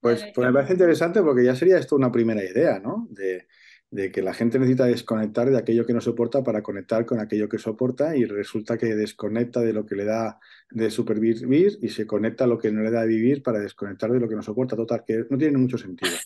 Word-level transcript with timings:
Pues, 0.00 0.24
pues, 0.34 0.46
me 0.46 0.52
parece 0.52 0.72
interesante 0.72 1.20
porque 1.22 1.44
ya 1.44 1.54
sería 1.54 1.78
esto 1.78 1.96
una 1.96 2.10
primera 2.10 2.42
idea, 2.42 2.78
¿no? 2.78 3.06
De, 3.10 3.46
de, 3.90 4.10
que 4.10 4.22
la 4.22 4.32
gente 4.32 4.58
necesita 4.58 4.86
desconectar 4.86 5.50
de 5.50 5.58
aquello 5.58 5.84
que 5.84 5.92
no 5.92 6.00
soporta 6.00 6.42
para 6.42 6.62
conectar 6.62 7.04
con 7.04 7.20
aquello 7.20 7.48
que 7.48 7.58
soporta 7.58 8.16
y 8.16 8.24
resulta 8.24 8.78
que 8.78 8.94
desconecta 8.94 9.60
de 9.60 9.74
lo 9.74 9.84
que 9.84 9.96
le 9.96 10.04
da 10.06 10.38
de 10.70 10.90
supervivir 10.90 11.78
y 11.82 11.88
se 11.90 12.06
conecta 12.06 12.44
a 12.44 12.46
lo 12.46 12.58
que 12.58 12.72
no 12.72 12.82
le 12.82 12.90
da 12.90 13.02
de 13.02 13.08
vivir 13.08 13.42
para 13.42 13.58
desconectar 13.58 14.10
de 14.10 14.20
lo 14.20 14.28
que 14.28 14.36
no 14.36 14.42
soporta. 14.42 14.74
Total, 14.74 15.04
que 15.06 15.24
no 15.28 15.36
tiene 15.36 15.58
mucho 15.58 15.76
sentido. 15.76 16.16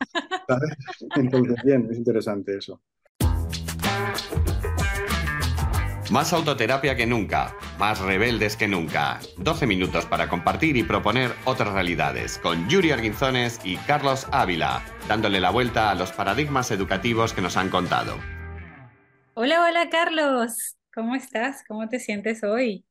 Entonces, 1.16 1.56
bien, 1.64 1.88
es 1.90 1.98
interesante 1.98 2.56
eso. 2.56 2.80
Más 6.10 6.32
autoterapia 6.32 6.94
que 6.94 7.04
nunca, 7.04 7.56
más 7.78 7.98
rebeldes 7.98 8.56
que 8.56 8.68
nunca. 8.68 9.18
12 9.38 9.66
minutos 9.66 10.06
para 10.06 10.28
compartir 10.28 10.76
y 10.76 10.84
proponer 10.84 11.32
otras 11.44 11.72
realidades 11.72 12.38
con 12.38 12.68
Yuri 12.68 12.92
Arguinzones 12.92 13.58
y 13.64 13.76
Carlos 13.76 14.28
Ávila, 14.30 14.84
dándole 15.08 15.40
la 15.40 15.50
vuelta 15.50 15.90
a 15.90 15.96
los 15.96 16.12
paradigmas 16.12 16.70
educativos 16.70 17.32
que 17.32 17.42
nos 17.42 17.56
han 17.56 17.70
contado. 17.70 18.18
Hola, 19.34 19.64
hola 19.64 19.90
Carlos, 19.90 20.76
¿cómo 20.94 21.16
estás? 21.16 21.64
¿Cómo 21.66 21.88
te 21.88 21.98
sientes 21.98 22.44
hoy? 22.44 22.84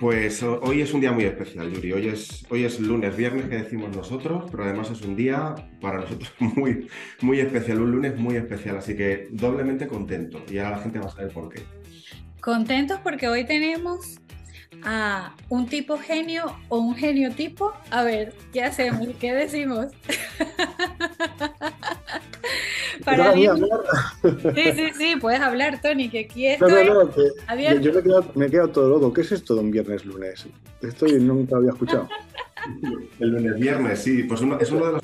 Pues 0.00 0.42
hoy 0.42 0.80
es 0.80 0.94
un 0.94 1.02
día 1.02 1.12
muy 1.12 1.24
especial, 1.24 1.70
Yuri. 1.70 1.92
Hoy 1.92 2.08
es, 2.08 2.46
hoy 2.48 2.64
es 2.64 2.80
lunes, 2.80 3.14
viernes 3.14 3.50
que 3.50 3.56
decimos 3.56 3.94
nosotros, 3.94 4.50
pero 4.50 4.64
además 4.64 4.90
es 4.90 5.02
un 5.02 5.14
día 5.14 5.54
para 5.78 6.00
nosotros 6.00 6.32
muy, 6.38 6.88
muy 7.20 7.38
especial, 7.38 7.82
un 7.82 7.90
lunes 7.90 8.16
muy 8.16 8.36
especial, 8.36 8.78
así 8.78 8.96
que 8.96 9.28
doblemente 9.30 9.86
contento. 9.86 10.42
Y 10.50 10.56
ahora 10.56 10.78
la 10.78 10.82
gente 10.82 11.00
va 11.00 11.04
a 11.04 11.10
saber 11.10 11.30
por 11.34 11.52
qué. 11.52 11.64
Contentos 12.40 12.98
porque 13.00 13.28
hoy 13.28 13.44
tenemos 13.44 14.18
a 14.84 15.36
un 15.50 15.66
tipo 15.66 15.98
genio 15.98 16.56
o 16.70 16.78
un 16.78 16.94
genio 16.94 17.32
tipo. 17.32 17.74
A 17.90 18.02
ver, 18.02 18.32
¿qué 18.54 18.62
hacemos? 18.62 19.06
¿Qué 19.20 19.34
decimos? 19.34 19.88
Para 23.16 23.34
mí... 23.34 23.46
Sí, 24.54 24.72
sí, 24.74 24.86
sí, 24.96 25.16
puedes 25.20 25.40
hablar, 25.40 25.80
Tony, 25.80 26.08
que 26.08 26.20
aquí 26.20 26.46
estoy 26.46 26.86
no, 26.86 27.04
no, 27.04 27.10
Yo 27.80 27.92
me 27.92 28.00
he, 28.00 28.02
quedado, 28.02 28.32
me 28.34 28.46
he, 28.46 28.50
quedado, 28.50 28.68
todo 28.68 28.88
loco. 28.88 29.12
¿Qué 29.12 29.22
es 29.22 29.32
esto 29.32 29.54
de 29.54 29.60
un 29.60 29.70
viernes 29.70 30.04
lunes? 30.04 30.46
Esto 30.82 31.06
nunca 31.06 31.56
había 31.56 31.70
escuchado. 31.70 32.08
El 33.18 33.30
lunes 33.30 33.58
viernes, 33.58 33.98
sí. 34.00 34.24
Pues 34.24 34.40
uno, 34.40 34.58
es, 34.60 34.70
uno 34.70 34.86
de 34.86 34.92
los, 34.92 35.02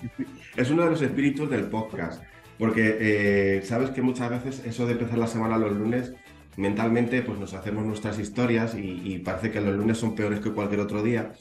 es 0.57 0.71
uno 0.71 0.85
de 0.85 0.91
los 0.91 1.03
espíritus 1.03 1.51
del 1.51 1.65
podcast. 1.65 2.23
Porque 2.59 2.97
eh, 3.01 3.63
sabes 3.65 3.91
que 3.91 4.03
muchas 4.03 4.31
veces 4.31 4.63
eso 4.65 4.87
de 4.87 4.93
empezar 4.93 5.19
la 5.19 5.27
semana 5.27 5.59
los 5.59 5.73
lunes 5.73 6.13
mentalmente 6.57 7.21
pues 7.23 7.39
nos 7.39 7.55
hacemos 7.55 7.85
nuestras 7.85 8.19
historias 8.19 8.75
y, 8.75 9.19
parece 9.19 9.51
que 9.51 9.61
los 9.61 9.77
lunes 9.77 9.99
son 9.99 10.15
peores 10.15 10.41
que 10.41 10.51
cualquier 10.51 10.81
otro 10.81 11.03
día. 11.03 11.33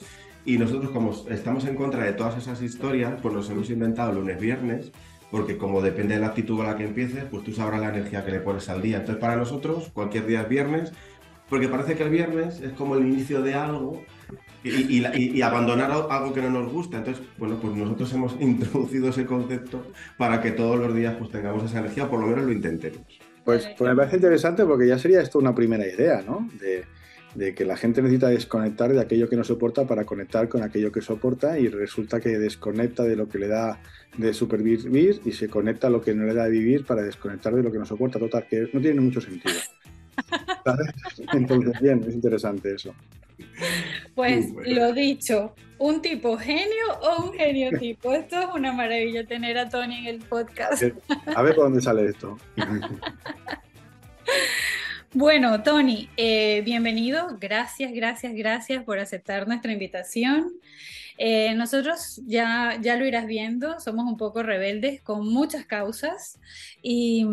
Y 0.45 0.57
nosotros 0.57 0.91
como 0.91 1.11
estamos 1.29 1.65
en 1.65 1.75
contra 1.75 2.03
de 2.03 2.13
todas 2.13 2.37
esas 2.37 2.61
historias, 2.61 3.13
pues 3.21 3.33
nos 3.33 3.49
hemos 3.49 3.69
inventado 3.69 4.13
lunes, 4.13 4.39
viernes, 4.39 4.91
porque 5.35 5.57
como 5.57 5.81
depende 5.81 6.15
de 6.15 6.21
la 6.21 6.27
actitud 6.27 6.55
con 6.55 6.65
la 6.65 6.77
que 6.77 6.85
empieces, 6.85 7.25
pues 7.29 7.43
tú 7.43 7.51
sabrás 7.51 7.81
la 7.81 7.89
energía 7.89 8.23
que 8.23 8.31
le 8.31 8.39
pones 8.39 8.69
al 8.69 8.81
día. 8.81 8.99
Entonces 8.99 9.19
para 9.19 9.35
nosotros 9.35 9.91
cualquier 9.93 10.27
día 10.27 10.43
es 10.43 10.47
viernes, 10.47 10.93
porque 11.49 11.67
parece 11.67 11.95
que 11.97 12.03
el 12.03 12.09
viernes 12.09 12.61
es 12.61 12.71
como 12.71 12.95
el 12.95 13.05
inicio 13.05 13.41
de 13.41 13.53
algo 13.53 14.01
y, 14.63 15.05
y, 15.05 15.41
abandonar 15.41 15.91
algo 15.91 16.33
que 16.33 16.41
no 16.41 16.51
nos 16.51 16.71
gusta. 16.71 16.99
Entonces, 16.99 17.21
bueno, 17.37 17.59
pues 17.61 17.75
nosotros 17.75 18.13
hemos 18.13 18.37
introducido 18.39 19.09
ese 19.09 19.25
concepto 19.25 19.85
para 20.17 20.41
que 20.41 20.51
todos 20.51 20.79
los 20.79 20.95
días 20.95 21.15
pues 21.19 21.29
tengamos 21.31 21.65
esa 21.65 21.79
energía, 21.79 22.09
por 22.09 22.21
lo 22.21 22.27
menos 22.27 22.45
lo 22.45 22.53
intentemos. 22.53 23.01
Pues, 23.43 23.67
pues, 23.77 23.89
me 23.89 23.95
parece 23.97 24.15
interesante 24.15 24.63
porque 24.63 24.87
ya 24.87 24.97
sería 24.97 25.19
esto 25.19 25.37
una 25.37 25.53
primera 25.53 25.85
idea, 25.85 26.23
¿no? 26.25 26.49
De, 26.61 26.85
que 27.35 27.65
la 27.65 27.75
gente 27.75 28.01
necesita 28.01 28.29
desconectar 28.29 28.93
de 28.93 29.01
aquello 29.01 29.27
que 29.29 29.35
no 29.35 29.43
soporta 29.43 29.85
para 29.85 30.05
conectar 30.05 30.47
con 30.47 30.63
aquello 30.63 30.91
que 30.91 31.01
soporta 31.01 31.59
y 31.59 31.67
resulta 31.67 32.19
que 32.19 32.37
desconecta 32.39 33.03
de 33.03 33.15
lo 33.15 33.27
que 33.27 33.39
le 33.39 33.47
da 33.47 33.81
de 34.17 34.33
supervivir 34.33 35.21
y 35.25 35.31
se 35.33 35.49
conecta 35.49 35.87
a 35.87 35.89
lo 35.89 36.01
que 36.01 36.13
no 36.13 36.25
le 36.25 36.33
da 36.33 36.45
de 36.45 36.51
vivir 36.51 36.85
para 36.85 37.01
desconectar 37.01 37.53
de 37.53 37.63
lo 37.63 37.71
que 37.71 37.77
no 37.77 37.85
soporta. 37.85 38.19
Total, 38.19 38.47
que 38.47 38.69
no 38.71 38.79
tiene 38.79 39.01
mucho 39.01 39.19
sentido. 39.19 39.55
Entonces, 41.33 41.79
bien, 41.81 42.03
es 42.07 42.13
interesante 42.13 42.73
eso. 42.73 42.95
Pues 44.13 44.47
lo 44.65 44.93
dicho, 44.93 45.53
un 45.77 46.01
tipo 46.01 46.37
genio 46.37 46.93
o 47.01 47.25
un 47.25 47.33
genio 47.33 47.77
tipo. 47.77 48.13
Esto 48.13 48.39
es 48.39 48.47
una 48.55 48.71
maravilla 48.71 49.25
tener 49.25 49.57
a 49.57 49.67
Tony 49.67 50.07
en 50.07 50.15
el 50.15 50.19
podcast. 50.19 50.83
A 51.35 51.41
ver 51.41 51.53
por 51.55 51.65
dónde 51.65 51.81
sale 51.81 52.05
esto. 52.05 52.37
Bueno, 55.15 55.63
Tony, 55.63 56.09
eh, 56.17 56.61
bienvenido. 56.65 57.37
Gracias, 57.39 57.93
gracias, 57.93 58.33
gracias 58.33 58.83
por 58.83 58.99
aceptar 58.99 59.47
nuestra 59.47 59.71
invitación. 59.71 60.51
Eh, 61.17 61.55
nosotros 61.55 62.21
ya, 62.25 62.77
ya 62.81 62.97
lo 62.97 63.05
irás 63.05 63.25
viendo, 63.25 63.79
somos 63.79 64.03
un 64.11 64.17
poco 64.17 64.43
rebeldes 64.43 64.99
con 64.99 65.25
muchas 65.25 65.65
causas 65.65 66.37
y, 66.81 67.25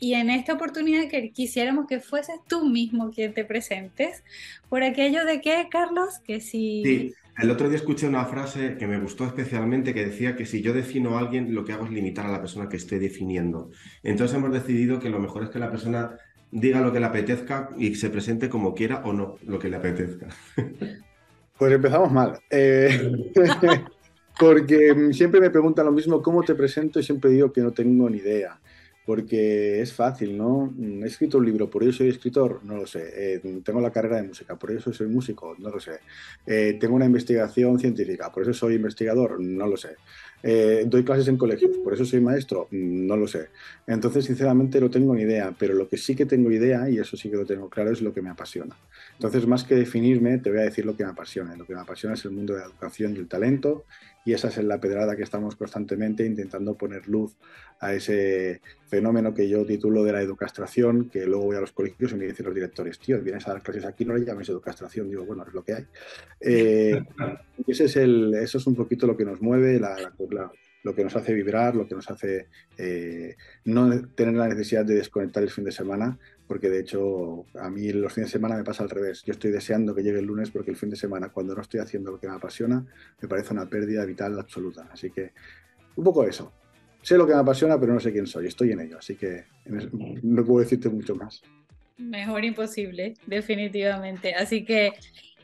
y 0.00 0.14
en 0.14 0.30
esta 0.30 0.54
oportunidad 0.54 1.08
que 1.08 1.30
quisiéramos 1.30 1.86
que 1.86 2.00
fueses 2.00 2.40
tú 2.48 2.68
mismo 2.68 3.12
quien 3.12 3.34
te 3.34 3.44
presentes, 3.44 4.24
por 4.68 4.82
aquello 4.82 5.24
de 5.24 5.40
que, 5.40 5.68
Carlos, 5.70 6.18
que 6.26 6.40
si... 6.40 6.82
Sí, 6.84 7.14
el 7.38 7.52
otro 7.52 7.68
día 7.68 7.78
escuché 7.78 8.08
una 8.08 8.24
frase 8.24 8.76
que 8.76 8.88
me 8.88 8.98
gustó 8.98 9.24
especialmente 9.26 9.94
que 9.94 10.06
decía 10.06 10.34
que 10.34 10.44
si 10.44 10.60
yo 10.60 10.72
defino 10.72 11.16
a 11.16 11.20
alguien, 11.20 11.54
lo 11.54 11.64
que 11.64 11.72
hago 11.72 11.84
es 11.84 11.92
limitar 11.92 12.26
a 12.26 12.32
la 12.32 12.40
persona 12.40 12.68
que 12.68 12.76
estoy 12.76 12.98
definiendo. 12.98 13.70
Entonces 14.02 14.36
hemos 14.36 14.52
decidido 14.52 14.98
que 14.98 15.08
lo 15.08 15.20
mejor 15.20 15.44
es 15.44 15.50
que 15.50 15.60
la 15.60 15.70
persona 15.70 16.18
diga 16.50 16.80
lo 16.80 16.92
que 16.92 17.00
le 17.00 17.06
apetezca 17.06 17.70
y 17.76 17.94
se 17.94 18.10
presente 18.10 18.48
como 18.48 18.74
quiera 18.74 19.02
o 19.04 19.12
no 19.12 19.36
lo 19.46 19.58
que 19.58 19.68
le 19.68 19.76
apetezca. 19.76 20.28
Pues 21.58 21.72
empezamos 21.72 22.10
mal. 22.10 22.38
Eh, 22.48 23.30
porque 24.38 25.12
siempre 25.12 25.40
me 25.40 25.50
preguntan 25.50 25.86
lo 25.86 25.92
mismo, 25.92 26.22
¿cómo 26.22 26.42
te 26.42 26.54
presento? 26.54 26.98
Y 26.98 27.02
siempre 27.02 27.30
digo 27.30 27.52
que 27.52 27.60
no 27.60 27.72
tengo 27.72 28.08
ni 28.08 28.18
idea 28.18 28.58
porque 29.10 29.80
es 29.80 29.92
fácil, 29.92 30.38
¿no? 30.38 30.72
He 30.78 31.06
escrito 31.06 31.38
un 31.38 31.44
libro, 31.44 31.68
por 31.68 31.82
eso 31.82 31.94
soy 31.94 32.10
escritor, 32.10 32.60
no 32.62 32.76
lo 32.76 32.86
sé. 32.86 33.10
Eh, 33.16 33.60
tengo 33.64 33.80
la 33.80 33.90
carrera 33.90 34.18
de 34.18 34.28
música, 34.28 34.56
por 34.56 34.70
eso 34.70 34.92
soy 34.92 35.08
músico, 35.08 35.56
no 35.58 35.68
lo 35.68 35.80
sé. 35.80 35.98
Eh, 36.46 36.76
tengo 36.78 36.94
una 36.94 37.06
investigación 37.06 37.78
científica, 37.80 38.30
por 38.30 38.44
eso 38.44 38.52
soy 38.52 38.76
investigador, 38.76 39.40
no 39.40 39.66
lo 39.66 39.76
sé. 39.76 39.96
Eh, 40.42 40.84
doy 40.86 41.04
clases 41.04 41.28
en 41.28 41.36
colegios, 41.36 41.76
por 41.78 41.92
eso 41.94 42.04
soy 42.04 42.20
maestro, 42.20 42.68
no 42.70 43.16
lo 43.16 43.26
sé. 43.26 43.48
Entonces, 43.86 44.24
sinceramente, 44.24 44.80
no 44.80 44.90
tengo 44.90 45.14
ni 45.14 45.22
idea, 45.22 45.54
pero 45.58 45.74
lo 45.74 45.88
que 45.88 45.96
sí 45.96 46.14
que 46.14 46.26
tengo 46.26 46.50
idea, 46.50 46.88
y 46.88 46.98
eso 46.98 47.16
sí 47.16 47.30
que 47.30 47.36
lo 47.36 47.44
tengo 47.44 47.68
claro, 47.68 47.90
es 47.90 48.00
lo 48.00 48.12
que 48.12 48.22
me 48.22 48.30
apasiona. 48.30 48.76
Entonces, 49.12 49.46
más 49.46 49.64
que 49.64 49.74
definirme, 49.74 50.38
te 50.38 50.50
voy 50.50 50.60
a 50.60 50.62
decir 50.62 50.86
lo 50.86 50.96
que 50.96 51.04
me 51.04 51.10
apasiona. 51.10 51.56
Lo 51.56 51.66
que 51.66 51.74
me 51.74 51.80
apasiona 51.80 52.14
es 52.14 52.24
el 52.24 52.30
mundo 52.30 52.54
de 52.54 52.60
la 52.60 52.66
educación 52.66 53.14
y 53.14 53.18
el 53.18 53.28
talento, 53.28 53.84
y 54.24 54.32
esa 54.32 54.48
es 54.48 54.58
la 54.58 54.80
pedrada 54.80 55.16
que 55.16 55.22
estamos 55.22 55.56
constantemente 55.56 56.24
intentando 56.24 56.74
poner 56.74 57.08
luz 57.08 57.36
a 57.80 57.94
ese 57.94 58.60
fenómeno 58.86 59.32
que 59.32 59.48
yo 59.48 59.64
titulo 59.64 60.04
de 60.04 60.12
la 60.12 60.20
educastración, 60.20 61.08
que 61.08 61.24
luego 61.24 61.44
voy 61.44 61.56
a 61.56 61.60
los 61.60 61.72
colegios 61.72 62.12
y 62.12 62.16
me 62.16 62.26
dicen 62.26 62.46
los 62.46 62.54
directores, 62.54 62.98
tío, 62.98 63.20
vienes 63.22 63.46
a 63.48 63.52
dar 63.52 63.62
clases 63.62 63.84
aquí, 63.86 64.04
no 64.04 64.14
le 64.14 64.24
llames 64.24 64.48
educastración, 64.48 65.08
digo, 65.08 65.24
bueno, 65.24 65.44
es 65.46 65.54
lo 65.54 65.64
que 65.64 65.74
hay. 65.74 65.86
Eh, 66.40 67.02
ese 67.66 67.84
es 67.84 67.96
el, 67.96 68.34
eso 68.34 68.58
es 68.58 68.66
un 68.66 68.74
poquito 68.74 69.06
lo 69.06 69.16
que 69.16 69.24
nos 69.24 69.40
mueve, 69.40 69.80
lo 70.82 70.94
que 70.94 71.04
nos 71.04 71.16
hace 71.16 71.32
vibrar, 71.32 71.74
lo 71.74 71.86
que 71.86 71.94
nos 71.94 72.10
hace 72.10 72.48
eh, 72.76 73.36
no 73.64 74.06
tener 74.08 74.34
la 74.34 74.48
necesidad 74.48 74.84
de 74.84 74.96
desconectar 74.96 75.42
el 75.42 75.50
fin 75.50 75.64
de 75.64 75.72
semana, 75.72 76.18
porque 76.50 76.68
de 76.68 76.80
hecho 76.80 77.46
a 77.60 77.70
mí 77.70 77.92
los 77.92 78.12
fines 78.12 78.28
de 78.28 78.32
semana 78.32 78.56
me 78.56 78.64
pasa 78.64 78.82
al 78.82 78.90
revés. 78.90 79.22
Yo 79.22 79.30
estoy 79.30 79.52
deseando 79.52 79.94
que 79.94 80.02
llegue 80.02 80.18
el 80.18 80.24
lunes 80.24 80.50
porque 80.50 80.72
el 80.72 80.76
fin 80.76 80.90
de 80.90 80.96
semana, 80.96 81.28
cuando 81.28 81.54
no 81.54 81.62
estoy 81.62 81.78
haciendo 81.78 82.10
lo 82.10 82.18
que 82.18 82.26
me 82.26 82.34
apasiona, 82.34 82.84
me 83.20 83.28
parece 83.28 83.52
una 83.52 83.70
pérdida 83.70 84.04
vital 84.04 84.36
absoluta. 84.36 84.88
Así 84.90 85.12
que 85.12 85.30
un 85.94 86.02
poco 86.02 86.24
eso. 86.24 86.52
Sé 87.02 87.16
lo 87.16 87.24
que 87.24 87.34
me 87.34 87.38
apasiona, 87.38 87.78
pero 87.78 87.94
no 87.94 88.00
sé 88.00 88.10
quién 88.10 88.26
soy. 88.26 88.48
Estoy 88.48 88.72
en 88.72 88.80
ello, 88.80 88.98
así 88.98 89.14
que 89.14 89.44
no 90.24 90.44
puedo 90.44 90.58
decirte 90.58 90.88
mucho 90.88 91.14
más. 91.14 91.40
Mejor 91.98 92.44
imposible, 92.44 93.14
definitivamente. 93.28 94.34
Así 94.34 94.64
que 94.64 94.94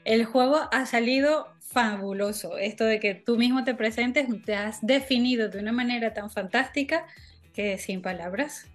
el 0.05 0.25
juego 0.25 0.59
ha 0.73 0.87
salido 0.87 1.47
fabuloso. 1.61 2.59
Esto 2.59 2.85
de 2.85 2.99
que 2.99 3.15
tú 3.15 3.39
mismo 3.39 3.63
te 3.63 3.77
presentes, 3.77 4.27
te 4.45 4.57
has 4.57 4.85
definido 4.85 5.51
de 5.51 5.61
una 5.61 5.71
manera 5.71 6.13
tan 6.15 6.31
fantástica 6.33 7.07
que 7.53 7.79
sin 7.79 8.03
palabras 8.03 8.67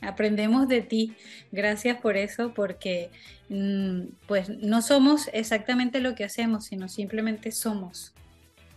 aprendemos 0.00 0.68
de 0.68 0.82
ti. 0.82 1.14
Gracias 1.52 1.98
por 1.98 2.16
eso, 2.16 2.52
porque 2.54 3.10
mm, 3.48 4.02
pues 4.26 4.48
no 4.48 4.82
somos 4.82 5.28
exactamente 5.32 6.00
lo 6.00 6.14
que 6.14 6.24
hacemos, 6.24 6.66
sino 6.66 6.88
simplemente 6.88 7.52
somos, 7.52 8.14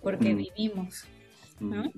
porque 0.01 0.33
mm. 0.33 0.37
vivimos. 0.37 1.05
Mm. 1.59 1.89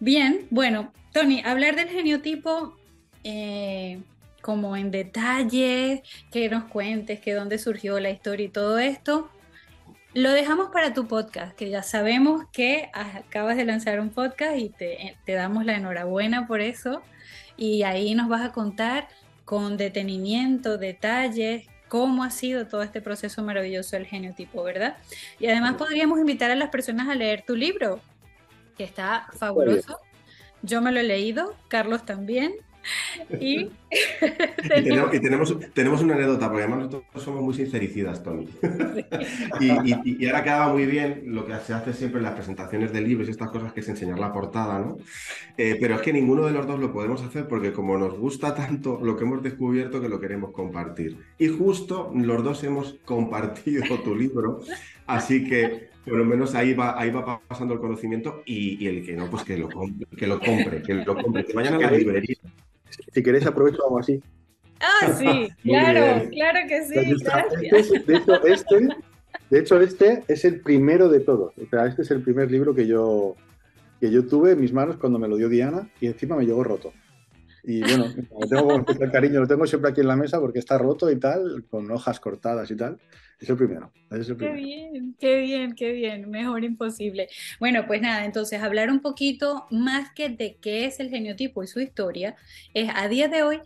Bien, 0.00 0.46
bueno, 0.50 0.92
Tony, 1.12 1.42
hablar 1.44 1.76
del 1.76 1.88
geniotipo 1.88 2.76
eh, 3.24 4.00
como 4.40 4.76
en 4.76 4.90
detalle, 4.90 6.02
que 6.30 6.48
nos 6.48 6.64
cuentes, 6.64 7.20
que 7.20 7.34
dónde 7.34 7.58
surgió 7.58 7.98
la 7.98 8.10
historia 8.10 8.46
y 8.46 8.50
todo 8.50 8.78
esto. 8.78 9.30
Lo 10.14 10.32
dejamos 10.32 10.70
para 10.70 10.94
tu 10.94 11.06
podcast, 11.06 11.54
que 11.54 11.68
ya 11.68 11.82
sabemos 11.82 12.44
que 12.52 12.88
acabas 12.94 13.56
de 13.56 13.64
lanzar 13.64 14.00
un 14.00 14.10
podcast 14.10 14.56
y 14.56 14.70
te, 14.70 15.16
te 15.24 15.32
damos 15.32 15.64
la 15.64 15.76
enhorabuena 15.76 16.46
por 16.46 16.60
eso 16.60 17.02
y 17.58 17.82
ahí 17.82 18.14
nos 18.14 18.28
vas 18.28 18.42
a 18.42 18.52
contar 18.52 19.08
con 19.44 19.76
detenimiento, 19.76 20.78
detalles, 20.78 21.66
cómo 21.88 22.22
ha 22.22 22.30
sido 22.30 22.66
todo 22.66 22.82
este 22.82 23.02
proceso 23.02 23.42
maravilloso 23.42 23.96
del 23.96 24.06
geniotipo, 24.06 24.62
¿verdad? 24.62 24.96
Y 25.40 25.48
además 25.48 25.74
podríamos 25.74 26.18
invitar 26.18 26.50
a 26.50 26.54
las 26.54 26.70
personas 26.70 27.08
a 27.08 27.14
leer 27.14 27.44
tu 27.46 27.56
libro, 27.56 28.00
que 28.76 28.84
está 28.84 29.26
fabuloso. 29.36 29.98
Yo 30.62 30.80
me 30.80 30.92
lo 30.92 31.00
he 31.00 31.02
leído, 31.02 31.54
Carlos 31.68 32.04
también. 32.04 32.52
Y, 33.40 33.70
tenemos, 35.20 35.56
tenemos, 35.74 36.02
una 36.02 36.14
anécdota, 36.14 36.48
porque 36.48 36.64
además 36.64 36.84
nosotros 36.84 37.22
somos 37.22 37.42
muy 37.42 37.54
sincericidas, 37.54 38.22
Tony. 38.22 38.48
y, 39.60 40.26
ahora 40.26 40.44
quedaba 40.44 40.72
muy 40.72 40.86
bien 40.86 41.22
lo 41.26 41.46
que 41.46 41.54
se 41.58 41.72
hace 41.72 41.92
siempre 41.92 42.18
en 42.18 42.24
las 42.24 42.34
presentaciones 42.34 42.92
de 42.92 43.00
libros 43.00 43.28
y 43.28 43.30
estas 43.30 43.50
cosas, 43.50 43.72
que 43.72 43.80
es 43.80 43.88
enseñar 43.88 44.18
la 44.18 44.32
portada, 44.32 44.78
¿no? 44.78 44.98
Eh, 45.56 45.76
pero 45.80 45.96
es 45.96 46.02
que 46.02 46.12
ninguno 46.12 46.46
de 46.46 46.52
los 46.52 46.66
dos 46.66 46.78
lo 46.80 46.92
podemos 46.92 47.22
hacer 47.22 47.48
porque 47.48 47.72
como 47.72 47.96
nos 47.98 48.18
gusta 48.18 48.54
tanto 48.54 48.98
lo 49.02 49.16
que 49.16 49.24
hemos 49.24 49.42
descubierto 49.42 50.00
que 50.00 50.08
lo 50.08 50.20
queremos 50.20 50.52
compartir. 50.52 51.16
Y 51.38 51.48
justo 51.48 52.10
los 52.14 52.42
dos 52.44 52.62
hemos 52.64 52.94
compartido 53.04 53.84
tu 54.04 54.14
libro, 54.14 54.60
así 55.06 55.48
que 55.48 55.88
por 56.04 56.18
lo 56.18 56.24
menos 56.24 56.54
ahí 56.54 56.74
va, 56.74 56.98
ahí 56.98 57.10
va 57.10 57.40
pasando 57.40 57.74
el 57.74 57.80
conocimiento 57.80 58.42
y, 58.46 58.86
el 58.86 59.04
que 59.04 59.14
no, 59.14 59.28
pues 59.28 59.44
que 59.44 59.58
lo 59.58 59.68
compre, 59.68 60.06
que 60.16 60.26
lo 60.26 60.40
compre, 60.40 60.82
que 60.82 60.94
lo 60.94 61.14
compre, 61.14 61.44
que 61.44 61.52
vayan 61.52 61.74
a 61.74 61.78
la 61.78 61.90
librería 61.90 62.36
si 63.12 63.22
queréis 63.22 63.46
aprovecho 63.46 63.84
algo 63.84 63.98
así. 63.98 64.22
Ah, 64.80 65.12
sí, 65.12 65.48
claro, 65.62 66.28
claro 66.30 66.58
que 66.68 66.84
sí. 66.84 67.16
Este, 67.72 67.98
de, 68.00 68.16
hecho, 68.16 68.44
este, 68.44 68.88
de 69.50 69.58
hecho, 69.58 69.80
este 69.80 70.24
es 70.28 70.44
el 70.44 70.60
primero 70.60 71.08
de 71.08 71.20
todos. 71.20 71.52
O 71.58 71.66
sea, 71.68 71.86
este 71.86 72.02
es 72.02 72.10
el 72.10 72.22
primer 72.22 72.50
libro 72.50 72.74
que 72.74 72.86
yo, 72.86 73.34
que 74.00 74.10
yo 74.10 74.26
tuve 74.26 74.52
en 74.52 74.60
mis 74.60 74.72
manos 74.72 74.96
cuando 74.96 75.18
me 75.18 75.28
lo 75.28 75.36
dio 75.36 75.48
Diana 75.48 75.88
y 76.00 76.06
encima 76.06 76.36
me 76.36 76.44
llegó 76.44 76.62
roto. 76.64 76.92
Y 77.68 77.82
bueno, 77.82 78.06
lo 78.40 78.48
tengo 78.48 78.66
con 78.66 78.80
especial 78.80 79.12
cariño, 79.12 79.40
lo 79.40 79.46
tengo 79.46 79.66
siempre 79.66 79.90
aquí 79.90 80.00
en 80.00 80.08
la 80.08 80.16
mesa 80.16 80.40
porque 80.40 80.58
está 80.58 80.78
roto 80.78 81.10
y 81.10 81.16
tal, 81.16 81.66
con 81.68 81.90
hojas 81.90 82.18
cortadas 82.18 82.70
y 82.70 82.76
tal. 82.76 82.98
Es 83.38 83.50
el 83.50 83.58
primero. 83.58 83.92
Es 84.10 84.26
el 84.30 84.36
primero. 84.36 84.56
Qué 84.56 84.64
bien, 84.64 85.16
qué 85.18 85.38
bien, 85.40 85.74
qué 85.74 85.92
bien. 85.92 86.30
Mejor 86.30 86.64
imposible. 86.64 87.28
Bueno, 87.60 87.86
pues 87.86 88.00
nada, 88.00 88.24
entonces 88.24 88.62
hablar 88.62 88.90
un 88.90 89.00
poquito 89.00 89.66
más 89.70 90.10
que 90.14 90.30
de 90.30 90.56
qué 90.56 90.86
es 90.86 90.98
el 90.98 91.10
geniotipo 91.10 91.62
y 91.62 91.66
su 91.66 91.78
historia, 91.80 92.36
es 92.72 92.88
a 92.94 93.06
día 93.06 93.28
de 93.28 93.42
hoy, 93.42 93.60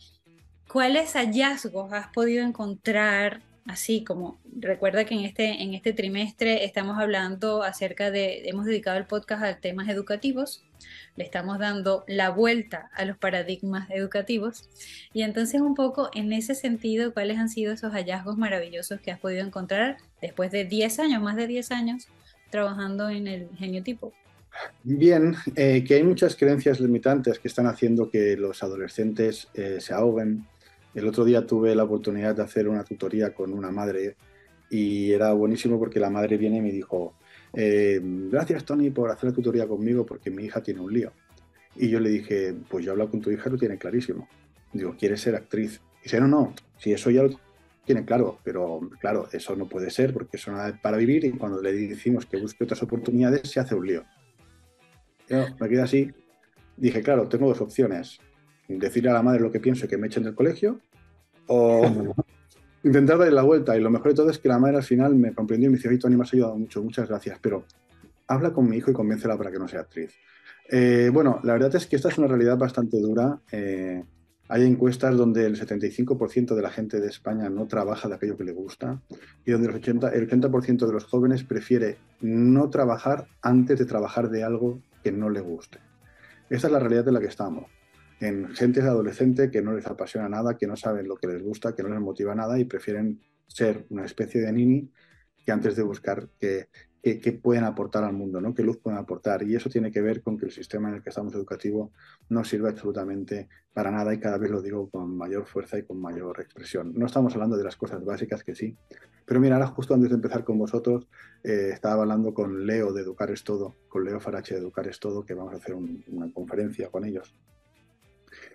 ¿cuáles 0.67 1.13
hallazgos 1.13 1.93
has 1.93 2.09
podido 2.09 2.45
encontrar 2.45 3.43
así 3.67 4.05
como 4.05 4.39
recuerda 4.59 5.05
que 5.05 5.15
en 5.15 5.21
este, 5.21 5.63
en 5.63 5.75
este 5.75 5.93
trimestre 5.93 6.65
estamos 6.65 6.99
hablando 6.99 7.63
acerca 7.63 8.11
de, 8.11 8.49
hemos 8.49 8.67
dedicado 8.67 8.99
el 8.99 9.07
podcast 9.07 9.45
a 9.45 9.57
temas 9.59 9.89
educativos, 9.89 10.65
le 11.17 11.25
estamos 11.25 11.59
dando 11.59 12.05
la 12.09 12.31
vuelta 12.31 12.91
a 12.95 13.05
los 13.05 13.17
paradigmas 13.17 13.89
educativos 13.91 14.69
y 15.13 15.23
entonces 15.23 15.61
un 15.61 15.75
poco 15.75 16.11
en 16.15 16.33
ese 16.33 16.55
sentido, 16.55 17.13
¿cuáles 17.13 17.39
han 17.39 17.49
sido 17.49 17.73
esos 17.73 17.93
hallazgos 17.93 18.37
maravillosos 18.37 19.01
que 19.01 19.11
has 19.11 19.19
podido 19.19 19.45
encontrar 19.45 19.99
después 20.21 20.51
de 20.51 20.65
10 20.65 20.99
años, 20.99 21.23
más 21.23 21.37
de 21.37 21.47
10 21.47 21.71
años, 21.73 22.09
trabajando 22.51 23.09
en 23.09 23.27
el 23.27 23.49
geniotipo? 23.57 24.13
Bien, 24.83 25.35
eh, 25.57 25.83
que 25.87 25.95
hay 25.95 26.03
muchas 26.03 26.37
creencias 26.37 26.81
limitantes 26.81 27.39
que 27.39 27.49
están 27.49 27.67
haciendo 27.67 28.11
que 28.11 28.37
los 28.37 28.63
adolescentes 28.63 29.49
eh, 29.55 29.79
se 29.81 29.95
ahoguen, 29.95 30.47
el 30.95 31.07
otro 31.07 31.25
día 31.25 31.47
tuve 31.47 31.75
la 31.75 31.85
oportunidad 31.85 32.35
de 32.35 32.43
hacer 32.43 32.69
una 32.69 32.85
tutoría 32.85 33.35
con 33.35 33.53
una 33.53 33.71
madre 33.71 34.17
y 34.71 35.13
era 35.13 35.33
buenísimo 35.33 35.79
porque 35.79 36.01
la 36.01 36.11
madre 36.11 36.37
viene 36.37 36.59
y 36.59 36.61
me 36.63 36.73
dijo, 36.73 37.15
eh, 37.53 38.01
gracias 38.03 38.65
Tony 38.65 38.91
por 38.91 39.11
hacer 39.11 39.31
la 39.31 39.37
tutoría 39.37 39.67
conmigo 39.67 40.07
porque 40.07 40.31
mi 40.31 40.45
hija 40.45 40.63
tiene 40.63 40.81
un 40.81 40.93
lío. 40.93 41.13
Y 41.77 41.89
yo 41.89 42.01
le 42.01 42.11
dije, 42.11 42.55
pues 42.69 42.85
yo 42.85 42.93
hablo 42.93 43.11
con 43.11 43.21
tu 43.21 43.31
hija, 43.31 43.49
lo 43.49 43.57
tiene 43.57 43.79
clarísimo. 43.79 44.29
Digo, 44.73 44.95
¿quieres 44.99 45.21
ser 45.21 45.35
actriz? 45.35 45.81
Y 46.01 46.05
dice, 46.05 46.21
no, 46.21 46.29
no, 46.29 46.55
si 46.79 46.93
eso 46.93 47.11
ya 47.11 47.23
lo 47.23 47.31
tiene 47.85 48.05
claro, 48.05 48.39
pero 48.45 48.81
claro, 49.01 49.29
eso 49.33 49.57
no 49.57 49.69
puede 49.69 49.91
ser 49.91 50.13
porque 50.13 50.37
eso 50.37 50.53
no 50.53 50.67
es 50.67 50.79
para 50.81 50.97
vivir 50.97 51.25
y 51.25 51.33
cuando 51.33 51.61
le 51.61 51.73
decimos 51.73 52.27
que 52.27 52.37
busque 52.37 52.65
otras 52.65 52.83
oportunidades 52.83 53.51
se 53.51 53.61
hace 53.61 53.75
un 53.75 53.87
lío. 53.87 54.05
Yo 55.29 55.47
me 55.59 55.69
quedé 55.69 55.83
así, 55.83 56.13
dije, 56.77 57.03
claro, 57.03 57.29
tengo 57.29 57.49
dos 57.49 57.61
opciones 57.61 58.21
decirle 58.69 59.11
a 59.11 59.15
la 59.15 59.23
madre 59.23 59.41
lo 59.41 59.51
que 59.51 59.61
pienso 59.61 59.87
y 59.87 59.89
que 59.89 59.97
me 59.97 60.07
echen 60.07 60.23
del 60.23 60.35
colegio, 60.35 60.81
o 61.47 61.83
intentar 62.85 63.19
darle 63.19 63.35
la 63.35 63.43
vuelta. 63.43 63.77
Y 63.77 63.81
lo 63.81 63.91
mejor 63.91 64.09
de 64.09 64.15
todo 64.15 64.31
es 64.31 64.39
que 64.39 64.49
la 64.49 64.59
madre 64.59 64.77
al 64.77 64.83
final 64.83 65.15
me 65.15 65.35
comprendió 65.35 65.69
y 65.69 65.71
me 65.71 65.77
dice, 65.77 65.89
oye, 65.89 65.99
Tony, 65.99 66.17
me 66.17 66.23
has 66.23 66.33
ayudado 66.33 66.57
mucho, 66.57 66.83
muchas 66.83 67.09
gracias, 67.09 67.39
pero 67.41 67.65
habla 68.27 68.53
con 68.53 68.69
mi 68.69 68.77
hijo 68.77 68.91
y 68.91 68.95
convéncela 68.95 69.37
para 69.37 69.51
que 69.51 69.59
no 69.59 69.69
sea 69.69 69.81
actriz. 69.81 70.13
Eh, 70.69 71.11
bueno, 71.13 71.41
la 71.43 71.55
verdad 71.55 71.75
es 71.75 71.87
que 71.87 71.97
esta 71.97 72.09
es 72.09 72.19
una 72.19 72.29
realidad 72.29 72.57
bastante 72.57 72.99
dura. 73.01 73.41
Eh, 73.51 74.03
hay 74.49 74.67
encuestas 74.67 75.17
donde 75.17 75.47
el 75.47 75.59
75% 75.59 76.55
de 76.55 76.63
la 76.63 76.71
gente 76.71 77.01
de 77.01 77.09
España 77.09 77.49
no 77.49 77.67
trabaja 77.67 78.09
de 78.09 78.17
aquello 78.17 78.37
que 78.37 78.45
le 78.45 78.53
gusta 78.53 79.01
y 79.45 79.53
donde 79.53 79.69
el 79.69 79.75
80%, 79.81 80.13
el 80.13 80.55
80 80.55 80.87
de 80.87 80.93
los 80.93 81.05
jóvenes 81.05 81.43
prefiere 81.43 81.97
no 82.21 82.69
trabajar 82.69 83.27
antes 83.41 83.79
de 83.79 83.87
trabajar 83.87 84.31
de 84.31 84.45
algo 84.45 84.81
que 85.03 85.13
no 85.13 85.31
le 85.31 85.41
guste. 85.41 85.79
Esta 86.51 86.67
es 86.67 86.73
la 86.73 86.81
realidad 86.81 87.09
en 87.09 87.15
la 87.15 87.21
que 87.21 87.27
estamos 87.27 87.67
en 88.23 88.55
gente 88.55 88.81
adolescente 88.81 89.51
que 89.51 89.63
no 89.63 89.75
les 89.75 89.87
apasiona 89.87 90.29
nada, 90.29 90.57
que 90.57 90.69
no 90.69 90.77
saben 90.77 91.09
lo 91.09 91.17
que 91.17 91.27
les 91.27 91.43
gusta, 91.43 91.75
que 91.75 91.83
no 91.83 91.89
les 91.89 92.01
motiva 92.01 92.37
nada 92.37 92.57
y 92.57 92.65
prefieren 92.65 93.21
ser 93.49 93.85
una 93.91 94.05
especie 94.05 94.41
de 94.41 94.53
nini 94.53 94.93
que 95.45 95.51
antes 95.51 95.75
de 95.75 95.83
buscar 95.83 96.29
qué, 96.39 96.69
pueden 97.43 97.65
aportar 97.65 98.05
al 98.05 98.13
mundo, 98.13 98.41
¿no? 98.41 98.55
qué 98.55 98.63
luz 98.63 98.79
pueden 98.79 99.01
aportar. 99.01 99.43
Y 99.43 99.57
eso 99.57 99.69
tiene 99.69 99.91
que 99.91 100.01
ver 100.01 100.23
con 100.23 100.39
que 100.39 100.47
el 100.47 100.53
sistema 100.53 100.89
en 100.89 100.95
el 100.95 101.03
que 101.03 101.09
estamos 101.09 101.35
educativo 101.35 101.91
no 102.29 102.45
sirve 102.45 102.69
absolutamente 102.69 103.49
para 103.75 103.91
nada 103.91 104.15
y 104.15 104.21
cada 104.21 104.39
vez 104.39 104.53
lo 104.53 104.63
digo 104.63 104.89
con 104.89 105.17
mayor 105.17 105.45
fuerza 105.45 105.79
y 105.79 105.83
con 105.83 106.01
mayor 106.01 106.41
expresión. 106.41 106.93
No 106.95 107.07
estamos 107.07 107.35
hablando 107.35 107.57
de 107.57 107.65
las 107.65 107.75
cosas 107.75 108.05
básicas 108.05 108.45
que 108.45 108.55
sí, 108.55 108.77
pero 109.27 109.41
mira, 109.41 109.57
ahora 109.57 109.67
justo 109.67 109.95
antes 109.95 110.11
de 110.11 110.15
empezar 110.15 110.45
con 110.45 110.59
vosotros, 110.59 111.09
eh, 111.43 111.71
estaba 111.73 112.03
hablando 112.03 112.33
con 112.33 112.67
Leo 112.67 112.93
de 112.93 113.03
Educar 113.03 113.33
es 113.33 113.43
Todo, 113.43 113.75
con 113.89 114.05
Leo 114.05 114.21
Farache 114.21 114.55
de 114.55 114.61
Educar 114.61 114.87
es 114.87 115.01
Todo, 115.01 115.27
que 115.27 115.35
vamos 115.35 115.55
a 115.55 115.57
hacer 115.57 115.75
una 115.75 116.33
conferencia 116.33 116.89
con 116.89 117.05
ellos. 117.05 117.35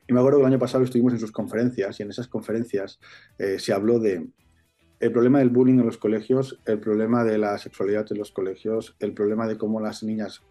Y 0.07 0.13
me 0.13 0.19
acuerdo 0.19 0.39
que 0.39 0.45
el 0.45 0.54
año 0.54 0.59
pasado 0.59 0.83
estuvimos 0.83 1.13
en 1.13 1.19
sus 1.19 1.31
conferencias 1.31 2.00
y 2.00 2.04
en 2.04 2.09
esas 2.09 2.27
conferencias 2.27 3.00
eh, 3.38 3.59
se 3.59 3.74
habló 3.74 4.00
de 4.00 4.27
el 5.00 5.12
problema 5.12 5.39
del 5.39 5.50
bullying 5.50 5.77
en 5.80 5.86
los 5.86 5.98
colegios, 5.98 6.59
el 6.65 6.80
problema 6.80 7.24
de 7.24 7.38
la 7.38 7.57
sexualidad 7.59 8.07
en 8.12 8.18
los 8.18 8.31
colegios, 8.31 8.95
el 9.00 9.13
problema 9.13 9.48
de 9.48 9.56
cómo 9.56 9.80
las 9.80 10.01
niñas, 10.01 10.42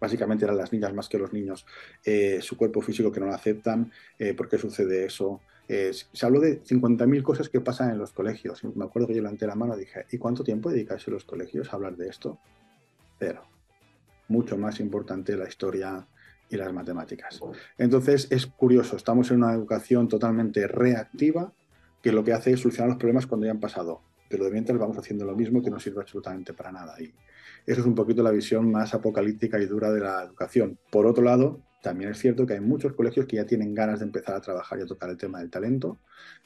básicamente 0.00 0.44
eran 0.44 0.56
las 0.56 0.72
niñas 0.72 0.92
más 0.94 1.08
que 1.08 1.18
los 1.18 1.32
niños, 1.32 1.64
eh, 2.04 2.40
su 2.40 2.56
cuerpo 2.56 2.80
físico 2.80 3.12
que 3.12 3.20
no 3.20 3.26
lo 3.26 3.34
aceptan, 3.34 3.92
eh, 4.18 4.34
por 4.34 4.48
qué 4.48 4.58
sucede 4.58 5.04
eso. 5.04 5.40
se 5.68 6.26
habló 6.26 6.40
de 6.40 6.60
50.000 6.62 7.22
cosas 7.22 7.48
que 7.48 7.60
pasan 7.60 7.90
en 7.90 7.98
los 7.98 8.12
colegios. 8.12 8.64
Me 8.64 8.84
acuerdo 8.84 9.08
que 9.08 9.14
yo 9.14 9.22
levanté 9.22 9.46
la 9.46 9.54
mano 9.54 9.76
y 9.76 9.80
dije, 9.80 10.06
¿y 10.10 10.18
cuánto 10.18 10.42
tiempo 10.42 10.70
dedicáis 10.70 11.06
en 11.06 11.14
los 11.14 11.24
colegios 11.24 11.72
a 11.72 11.76
hablar 11.76 11.96
de 11.96 12.08
esto? 12.08 12.38
Cero. 13.18 13.44
Mucho 14.28 14.58
más 14.58 14.80
importante 14.80 15.36
la 15.36 15.48
historia 15.48 16.06
y 16.50 16.56
las 16.56 16.72
matemáticas. 16.72 17.40
Entonces 17.78 18.28
es 18.30 18.46
curioso, 18.46 18.96
estamos 18.96 19.30
en 19.30 19.38
una 19.38 19.52
educación 19.52 20.08
totalmente 20.08 20.66
reactiva 20.66 21.52
que 22.02 22.12
lo 22.12 22.22
que 22.22 22.32
hace 22.32 22.52
es 22.52 22.60
solucionar 22.60 22.90
los 22.90 22.98
problemas 22.98 23.26
cuando 23.26 23.46
ya 23.46 23.52
han 23.52 23.60
pasado, 23.60 24.02
pero 24.28 24.44
de 24.44 24.50
mientras 24.50 24.78
vamos 24.78 24.98
haciendo 24.98 25.24
lo 25.24 25.34
mismo 25.34 25.62
que 25.62 25.70
no 25.70 25.80
sirve 25.80 26.02
absolutamente 26.02 26.52
para 26.52 26.70
nada. 26.70 27.00
Y 27.00 27.14
eso 27.66 27.80
es 27.80 27.86
un 27.86 27.94
poquito 27.94 28.22
la 28.22 28.30
visión 28.30 28.70
más 28.70 28.94
apocalíptica 28.94 29.58
y 29.58 29.66
dura 29.66 29.90
de 29.90 30.00
la 30.00 30.22
educación. 30.22 30.78
Por 30.90 31.06
otro 31.06 31.24
lado, 31.24 31.60
también 31.82 32.10
es 32.10 32.18
cierto 32.18 32.46
que 32.46 32.54
hay 32.54 32.60
muchos 32.60 32.94
colegios 32.94 33.26
que 33.26 33.36
ya 33.36 33.44
tienen 33.44 33.74
ganas 33.74 34.00
de 34.00 34.06
empezar 34.06 34.34
a 34.34 34.40
trabajar 34.40 34.78
y 34.78 34.82
a 34.82 34.86
tocar 34.86 35.10
el 35.10 35.16
tema 35.16 35.40
del 35.40 35.50
talento, 35.50 35.98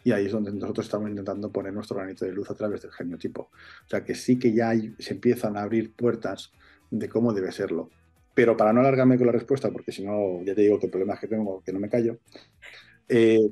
y 0.02 0.12
ahí 0.12 0.26
es 0.26 0.33
donde 0.33 0.52
nosotros 0.52 0.87
estamos 0.87 1.09
intentando 1.11 1.52
poner 1.52 1.73
nuestro 1.73 1.97
granito 1.97 2.25
de 2.25 2.33
luz 2.33 2.50
a 2.50 2.55
través 2.55 2.83
del 2.83 2.90
geniotipo. 2.90 3.50
O 3.85 3.88
sea 3.88 4.05
que 4.05 4.14
sí 4.14 4.38
que 4.38 4.52
ya 4.52 4.73
se 4.99 5.14
empiezan 5.14 5.57
a 5.57 5.62
abrir 5.62 5.93
puertas 5.93 6.52
de 6.90 7.09
cómo 7.09 7.33
debe 7.33 7.52
serlo. 7.52 7.90
Pero 8.38 8.57
para 8.57 8.73
no 8.73 8.78
alargarme 8.78 9.18
con 9.18 9.26
la 9.26 9.33
respuesta, 9.33 9.68
porque 9.68 9.90
si 9.90 10.04
no, 10.04 10.40
ya 10.45 10.54
te 10.54 10.61
digo 10.61 10.78
que 10.78 10.87
el 10.87 10.92
problema 10.92 11.14
es 11.14 11.18
que 11.18 11.26
tengo, 11.26 11.61
que 11.61 11.73
no 11.73 11.80
me 11.80 11.88
callo, 11.88 12.21
eh, 13.09 13.50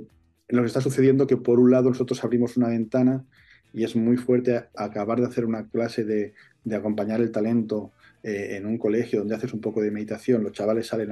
nos 0.48 0.64
está 0.64 0.80
sucediendo 0.80 1.26
que 1.26 1.36
por 1.36 1.58
un 1.58 1.72
lado 1.72 1.88
nosotros 1.88 2.22
abrimos 2.22 2.56
una 2.56 2.68
ventana 2.68 3.24
y 3.72 3.82
es 3.82 3.96
muy 3.96 4.16
fuerte 4.16 4.66
acabar 4.76 5.18
de 5.18 5.26
hacer 5.26 5.44
una 5.44 5.68
clase 5.68 6.04
de, 6.04 6.34
acompañar 6.72 7.20
el 7.20 7.32
talento 7.32 7.90
eh, 8.22 8.50
en 8.52 8.64
un 8.64 8.78
colegio 8.78 9.18
donde 9.18 9.34
haces 9.34 9.52
un 9.52 9.60
poco 9.60 9.82
de 9.82 9.90
meditación, 9.90 10.44
los 10.44 10.52
chavales 10.52 10.86
salen 10.86 11.10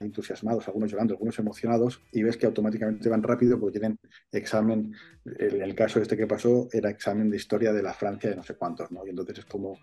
entusiasmados, 0.00 0.66
algunos 0.66 0.90
llorando, 0.90 1.14
algunos 1.14 1.38
emocionados, 1.38 2.02
y 2.10 2.24
ves 2.24 2.36
que 2.36 2.46
automáticamente 2.46 3.08
van 3.08 3.22
rápido 3.22 3.60
porque 3.60 3.78
tienen 3.78 3.96
examen, 4.32 4.92
en 5.24 5.62
el 5.62 5.76
caso 5.76 6.00
este 6.00 6.16
que 6.16 6.26
pasó, 6.26 6.68
era 6.72 6.90
examen 6.90 7.30
de 7.30 7.36
historia 7.36 7.72
de 7.72 7.80
la 7.80 7.94
Francia 7.94 8.28
de 8.28 8.34
no 8.34 8.42
sé 8.42 8.56
cuántos, 8.56 8.90
¿no? 8.90 9.06
Y 9.06 9.10
entonces 9.10 9.38
es 9.38 9.44
como 9.44 9.78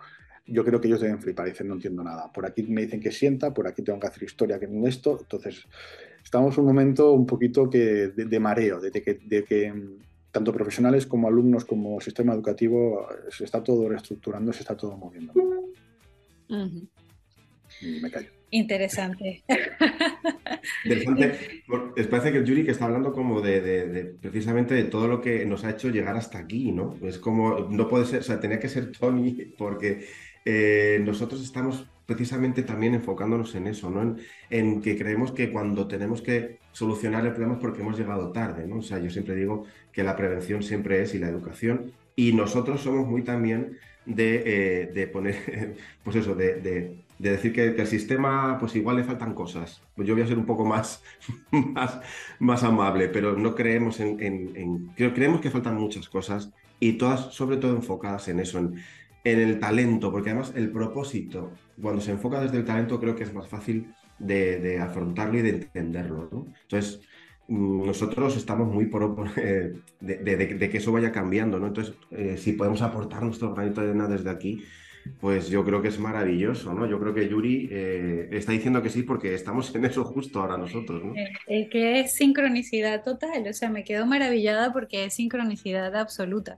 yo 0.52 0.64
creo 0.64 0.80
que 0.80 0.88
ellos 0.88 1.02
deben 1.02 1.20
flipar, 1.20 1.48
dicen, 1.48 1.68
no 1.68 1.76
entiendo 1.76 2.04
nada. 2.04 2.32
Por 2.32 2.46
aquí 2.46 2.64
me 2.64 2.82
dicen 2.82 3.00
que 3.00 3.12
sienta, 3.12 3.54
por 3.54 3.68
aquí 3.68 3.82
tengo 3.82 4.00
que 4.00 4.08
hacer 4.08 4.24
historia, 4.24 4.60
que 4.60 4.68
no 4.68 4.88
esto. 4.88 5.18
Entonces, 5.20 5.66
estamos 6.24 6.58
en 6.58 6.62
un 6.62 6.68
momento 6.68 7.12
un 7.12 7.26
poquito 7.26 7.70
que, 7.70 8.10
de, 8.10 8.40
mareo, 8.40 8.80
de, 8.80 8.92
que, 8.92 9.20
de 9.24 9.44
que 9.44 9.72
mm, 9.72 9.98
tanto 10.32 10.54
profesionales 10.54 11.06
como 11.06 11.28
alumnos 11.28 11.66
como 11.66 12.00
sistema 12.00 12.34
educativo 12.34 13.08
se 13.30 13.44
está 13.44 13.62
todo 13.64 13.88
reestructurando, 13.90 14.54
se 14.54 14.62
está 14.62 14.76
todo 14.76 14.98
moviendo. 14.98 15.34
me 18.02 18.10
callo. 18.10 18.30
interesante. 18.52 19.44
Interesante. 20.84 21.64
Es 21.96 22.08
parece 22.08 22.32
que 22.32 22.38
el 22.40 22.46
Yuri 22.46 22.64
que 22.64 22.72
está 22.72 22.86
hablando 22.86 23.14
como 23.14 23.42
de, 23.42 24.16
precisamente 24.22 24.74
de 24.76 24.84
todo 24.84 25.08
lo 25.08 25.22
que 25.22 25.46
nos 25.46 25.64
ha 25.64 25.72
hecho 25.72 25.90
llegar 25.90 26.16
hasta 26.16 26.38
aquí, 26.38 26.72
¿no? 26.72 26.98
Es 27.04 27.18
como, 27.18 27.60
no 27.70 27.88
puede 27.88 28.06
ser, 28.06 28.20
o 28.20 28.24
sea, 28.24 28.40
tenía 28.40 28.60
que 28.60 28.70
ser 28.70 28.92
Tony 28.92 29.54
porque 29.58 30.06
eh, 30.46 31.02
nosotros 31.06 31.42
estamos 31.42 31.86
precisamente 32.06 32.64
también 32.64 32.94
enfocándonos 32.94 33.56
en 33.56 33.68
eso, 33.68 33.90
¿no? 33.90 34.16
En, 34.50 34.82
que 34.82 34.98
creemos 34.98 35.32
que 35.32 35.52
cuando 35.52 35.88
tenemos 35.88 36.22
que 36.22 36.60
solucionar 36.72 37.26
el 37.26 37.32
problema 37.32 37.54
es 37.56 37.62
porque 37.62 37.82
hemos 37.82 37.98
llegado 37.98 38.32
tarde, 38.32 38.68
¿no? 38.68 38.78
O 38.78 38.82
sea, 38.82 39.00
yo 39.00 39.10
siempre 39.10 39.36
digo 39.36 39.66
que 39.92 40.04
la 40.04 40.16
prevención 40.16 40.64
siempre 40.64 41.02
es 41.02 41.14
y 41.16 41.20
la 41.20 41.30
educación 41.30 41.92
y 42.16 42.34
nosotros 42.34 42.82
somos 42.82 43.08
muy 43.08 43.22
también 43.24 43.78
de, 44.06 44.92
eh, 44.94 45.08
poner, 45.08 45.76
pues 46.04 46.16
eso, 46.18 46.36
de, 46.36 46.98
decir 47.18 47.54
que, 47.54 47.68
el 47.68 47.88
sistema, 47.88 48.58
pues 48.60 48.76
igual 48.76 48.98
le 48.98 49.04
faltan 49.04 49.34
cosas. 49.34 49.82
Pues 49.96 50.08
yo 50.08 50.14
voy 50.14 50.24
a 50.24 50.28
ser 50.28 50.38
un 50.38 50.46
poco 50.46 50.66
más, 50.66 51.04
más, 51.52 52.02
más 52.40 52.64
amable, 52.64 53.08
pero 53.08 53.38
no 53.38 53.56
creemos 53.56 54.00
en, 54.00 54.20
en, 54.20 54.88
creemos 54.96 55.40
que 55.40 55.52
faltan 55.52 55.76
muchas 55.76 56.10
cosas 56.10 56.52
y 56.80 56.94
todas, 56.94 57.34
sobre 57.34 57.58
todo, 57.58 57.76
enfocadas 57.76 58.28
en 58.28 58.40
eso, 58.40 58.58
en, 58.58 58.82
en 59.24 59.40
el 59.40 59.60
talento, 59.60 60.12
porque 60.12 60.32
además 60.32 60.54
el 60.56 60.72
propósito, 60.72 61.52
cuando 61.82 62.02
se 62.02 62.12
enfoca 62.12 62.42
desde 62.42 62.58
el 62.58 62.66
talento, 62.66 63.00
creo 63.00 63.16
que 63.16 63.24
es 63.24 63.34
más 63.34 63.48
fácil 63.48 63.94
de, 64.20 64.80
afrontarlo 64.80 65.38
y 65.40 65.42
de 65.42 65.50
entenderlo. 65.50 66.30
Entonces, 66.64 67.02
mm, 67.48 67.86
nosotros 67.86 68.38
estamos 68.38 68.68
muy 68.74 68.86
por, 68.88 69.30
eh, 69.38 69.74
de, 70.00 70.70
que 70.70 70.78
eso 70.78 70.92
vaya 70.92 71.12
cambiando, 71.12 71.60
¿no? 71.60 71.68
Entonces, 71.68 71.96
eh, 72.12 72.38
si 72.38 72.54
podemos 72.54 72.82
aportar 72.82 73.24
nuestro 73.24 73.54
granito 73.54 73.82
de 73.82 73.90
arena 73.90 74.08
desde 74.08 74.30
aquí, 74.30 74.64
pues 75.20 75.50
yo 75.50 75.64
creo 75.64 75.82
que 75.82 75.88
es 75.88 76.00
maravilloso, 76.00 76.74
¿no? 76.74 76.88
Yo 76.88 77.00
creo 77.00 77.14
que 77.14 77.28
Yuri 77.28 77.70
eh, 77.72 78.30
está 78.32 78.52
diciendo 78.52 78.82
que 78.82 78.90
sí 78.90 79.04
porque 79.04 79.34
estamos 79.34 79.74
en 79.76 79.86
eso 79.86 80.04
justo 80.04 80.42
ahora 80.42 80.58
nosotros, 80.58 81.04
¿no? 81.04 81.14
que 81.14 82.00
es 82.00 82.14
sincronicidad 82.14 83.04
total, 83.04 83.48
o 83.48 83.54
sea, 83.54 83.70
me 83.70 83.84
quedo 83.84 84.06
maravillada 84.06 84.74
porque 84.74 85.06
es 85.06 85.14
sincronicidad 85.14 85.96
absoluta. 85.96 86.58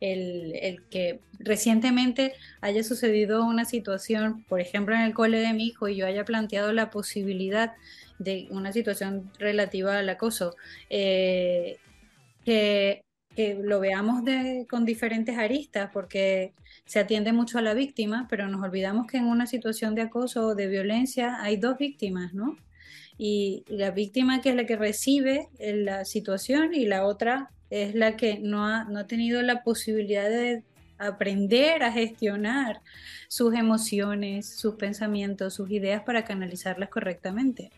El, 0.00 0.54
el, 0.60 0.82
que 0.90 1.20
recientemente 1.38 2.34
haya 2.60 2.82
sucedido 2.82 3.44
una 3.44 3.64
situación, 3.64 4.44
por 4.48 4.60
ejemplo, 4.60 4.94
en 4.94 5.02
el 5.02 5.14
cole 5.14 5.38
de 5.38 5.52
mi 5.52 5.68
hijo 5.68 5.88
y 5.88 5.96
yo 5.96 6.06
haya 6.06 6.24
planteado 6.24 6.72
la 6.72 6.90
posibilidad 6.90 7.74
de 8.18 8.46
una 8.50 8.72
situación 8.72 9.30
relativa 9.38 9.98
al 9.98 10.08
acoso, 10.08 10.56
eh, 10.90 11.78
que, 12.44 13.04
que, 13.34 13.54
lo 13.54 13.80
veamos 13.80 14.24
de, 14.24 14.66
con 14.68 14.84
diferentes 14.84 15.38
aristas, 15.38 15.90
porque 15.92 16.52
se 16.84 16.98
atiende 16.98 17.32
mucho 17.32 17.58
a 17.58 17.62
la 17.62 17.74
víctima, 17.74 18.26
pero 18.28 18.48
nos 18.48 18.62
olvidamos 18.62 19.06
que 19.06 19.18
en 19.18 19.26
una 19.26 19.46
situación 19.46 19.94
de 19.94 20.02
acoso 20.02 20.48
o 20.48 20.54
de 20.54 20.68
violencia 20.68 21.40
hay 21.40 21.56
dos 21.56 21.78
víctimas, 21.78 22.34
¿no? 22.34 22.56
Y, 23.18 23.64
la 23.68 23.90
víctima 23.90 24.40
que 24.40 24.50
es 24.50 24.56
la 24.56 24.66
que 24.66 24.76
recibe 24.76 25.48
la 25.58 26.04
situación 26.04 26.74
y 26.74 26.86
la 26.86 27.04
otra 27.06 27.50
es 27.70 27.94
la 27.94 28.16
que 28.16 28.38
no 28.38 28.66
ha, 28.66 28.84
no 28.84 29.00
ha 29.00 29.06
tenido 29.06 29.42
la 29.42 29.62
posibilidad 29.62 30.28
de 30.28 30.62
aprender 30.98 31.82
a 31.82 31.92
gestionar 31.92 32.80
sus 33.28 33.54
emociones, 33.54 34.48
sus 34.48 34.74
pensamientos, 34.76 35.54
sus 35.54 35.70
ideas 35.70 36.02
para 36.02 36.24
canalizarlas 36.24 36.88
correctamente. 36.88 37.70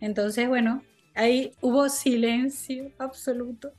Entonces, 0.00 0.48
bueno, 0.48 0.82
ahí 1.14 1.52
hubo 1.60 1.88
silencio 1.88 2.90
absoluto. 2.98 3.72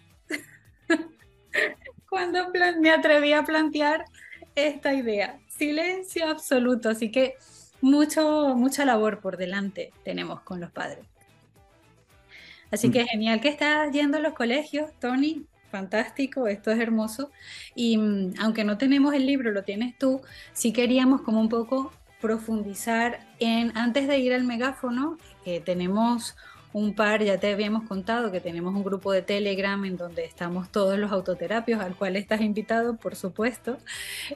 Cuando 2.10 2.52
me 2.80 2.92
atreví 2.92 3.34
a 3.34 3.44
plantear 3.44 4.06
esta 4.56 4.94
idea. 4.94 5.40
Silencio 5.48 6.28
absoluto, 6.28 6.90
así 6.90 7.12
que 7.12 7.36
mucho, 7.82 8.56
mucha 8.56 8.86
labor 8.86 9.20
por 9.20 9.38
delante 9.38 9.92
tenemos 10.04 10.42
con 10.42 10.60
los 10.60 10.72
padres. 10.72 11.06
Así 12.72 12.90
que 12.90 13.04
mm. 13.04 13.08
genial 13.08 13.42
que 13.42 13.50
estás 13.50 13.92
yendo 13.92 14.18
a 14.18 14.22
los 14.22 14.34
colegios, 14.34 14.92
Tony. 15.00 15.46
Fantástico, 15.70 16.48
esto 16.48 16.72
es 16.72 16.80
hermoso. 16.80 17.32
Y 17.76 17.98
mm, 17.98 18.36
aunque 18.40 18.64
no 18.64 18.78
tenemos 18.78 19.14
el 19.14 19.26
libro, 19.26 19.52
lo 19.52 19.64
tienes 19.64 19.98
tú, 19.98 20.22
sí 20.54 20.72
queríamos 20.72 21.22
como 21.22 21.40
un 21.40 21.50
poco 21.50 21.92
profundizar 22.22 23.20
en, 23.40 23.76
antes 23.78 24.08
de 24.08 24.18
ir 24.20 24.34
al 24.34 24.44
megáfono, 24.44 25.18
que 25.44 25.60
tenemos 25.60 26.38
un 26.74 26.96
par, 26.96 27.24
ya 27.24 27.39
te 27.39 27.53
habíamos 27.53 27.84
contado 27.84 28.32
que 28.32 28.42
tenemos 28.42 28.74
un 28.74 28.84
grupo 28.84 29.12
de 29.12 29.22
Telegram 29.22 29.84
en 29.86 29.96
donde 29.96 30.25
estamos 30.25 30.72
todos 30.72 30.98
los 30.98 31.12
autoterapios, 31.12 31.80
al 31.80 31.96
cual 31.96 32.15
estás 32.15 32.42
invitado, 32.42 32.98
por 32.98 33.15
supuesto. 33.15 33.77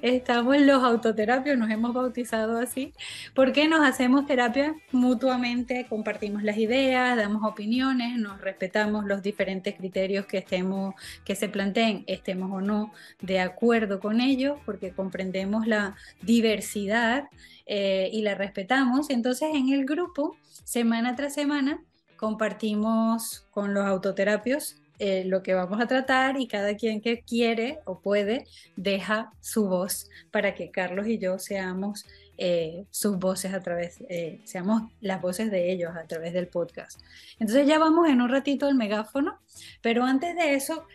Estamos 0.03 0.57
los 0.61 0.83
autoterapios, 0.83 1.57
nos 1.57 1.71
hemos 1.71 1.93
bautizado 1.93 2.59
así, 2.59 2.93
porque 3.33 3.67
nos 3.67 3.85
hacemos 3.85 4.27
terapia 4.27 4.75
mutuamente, 4.91 5.87
compartimos 5.89 6.43
las 6.43 6.57
ideas, 6.57 7.17
damos 7.17 7.43
opiniones, 7.43 8.19
nos 8.19 8.39
respetamos 8.39 9.05
los 9.05 9.23
diferentes 9.23 9.75
criterios 9.75 10.27
que 10.27 10.37
estemos, 10.37 10.93
que 11.25 11.35
se 11.35 11.49
planteen, 11.49 12.03
estemos 12.07 12.51
o 12.51 12.61
no 12.61 12.93
de 13.19 13.39
acuerdo 13.39 13.99
con 13.99 14.21
ellos, 14.21 14.59
porque 14.65 14.91
comprendemos 14.91 15.65
la 15.65 15.95
diversidad 16.21 17.29
eh, 17.65 18.09
y 18.13 18.21
la 18.21 18.35
respetamos. 18.35 19.09
Entonces, 19.09 19.49
en 19.53 19.69
el 19.69 19.85
grupo, 19.85 20.37
semana 20.63 21.15
tras 21.15 21.33
semana, 21.33 21.81
compartimos 22.17 23.45
con 23.51 23.73
los 23.73 23.85
autoterapios 23.85 24.75
eh, 24.99 25.25
lo 25.25 25.43
que 25.43 25.53
vamos 25.53 25.79
a 25.79 25.85
tratar 25.85 26.39
y 26.39 26.47
cada 26.47 26.75
quien 26.75 27.01
que 27.01 27.21
quiere 27.21 27.77
o 27.85 27.99
puede 27.99 28.45
deja 28.75 29.31
su 29.41 29.67
voz 29.67 30.09
para 30.31 30.55
que 30.55 30.71
Carlos 30.71 31.07
y 31.07 31.19
yo 31.19 31.37
seamos 31.37 32.07
eh, 32.39 32.85
sus 32.89 33.19
voces 33.19 33.53
a 33.53 33.61
través, 33.61 34.03
eh, 34.09 34.41
seamos 34.43 34.91
las 34.99 35.21
voces 35.21 35.51
de 35.51 35.71
ellos 35.71 35.95
a 35.95 36.07
través 36.07 36.33
del 36.33 36.47
podcast. 36.47 36.99
Entonces 37.39 37.67
ya 37.67 37.77
vamos 37.77 38.09
en 38.09 38.21
un 38.21 38.29
ratito 38.29 38.65
al 38.65 38.73
megáfono, 38.73 39.37
pero 39.83 40.03
antes 40.03 40.35
de 40.35 40.55
eso, 40.55 40.87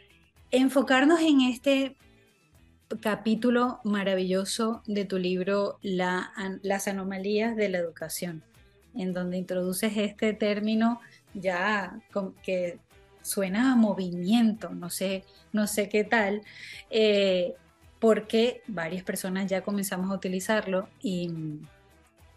enfocarnos 0.50 1.20
en 1.20 1.42
este 1.42 1.94
capítulo 3.00 3.78
maravilloso 3.84 4.82
de 4.86 5.04
tu 5.04 5.18
libro 5.18 5.78
Las 5.80 6.88
anomalías 6.88 7.54
de 7.54 7.68
la 7.68 7.78
educación, 7.78 8.42
en 8.96 9.12
donde 9.14 9.38
introduces 9.38 9.96
este 9.96 10.32
término 10.32 11.00
ya 11.34 11.98
que 12.42 12.78
suena 13.22 13.72
a 13.72 13.76
movimiento, 13.76 14.70
no 14.70 14.90
sé, 14.90 15.24
no 15.52 15.66
sé 15.66 15.88
qué 15.88 16.04
tal, 16.04 16.42
eh, 16.90 17.54
porque 18.00 18.62
varias 18.66 19.04
personas 19.04 19.46
ya 19.46 19.62
comenzamos 19.62 20.10
a 20.10 20.14
utilizarlo 20.14 20.88
y, 21.00 21.30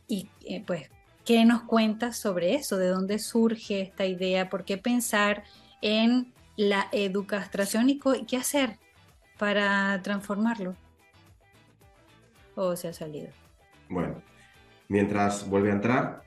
y 0.08 0.30
eh, 0.46 0.64
pues, 0.66 0.90
¿qué 1.26 1.44
nos 1.46 1.64
cuentas 1.64 2.18
sobre 2.18 2.54
eso? 2.54 2.78
¿De 2.78 2.88
dónde 2.88 3.18
surge 3.20 3.82
esta 3.82 4.06
idea? 4.06 4.50
¿Por 4.50 4.64
qué 4.64 4.78
pensar 4.78 5.44
en 5.82 6.34
la 6.56 6.88
educación 6.92 7.90
y 7.90 8.00
qué 8.28 8.38
hacer 8.38 8.78
para 9.38 10.00
transformarlo? 10.04 10.76
¿O 12.56 12.76
se 12.76 12.88
ha 12.88 12.94
salido? 12.94 13.30
Bueno, 13.90 14.22
mientras 14.88 15.48
vuelve 15.50 15.72
a 15.72 15.74
entrar, 15.74 16.25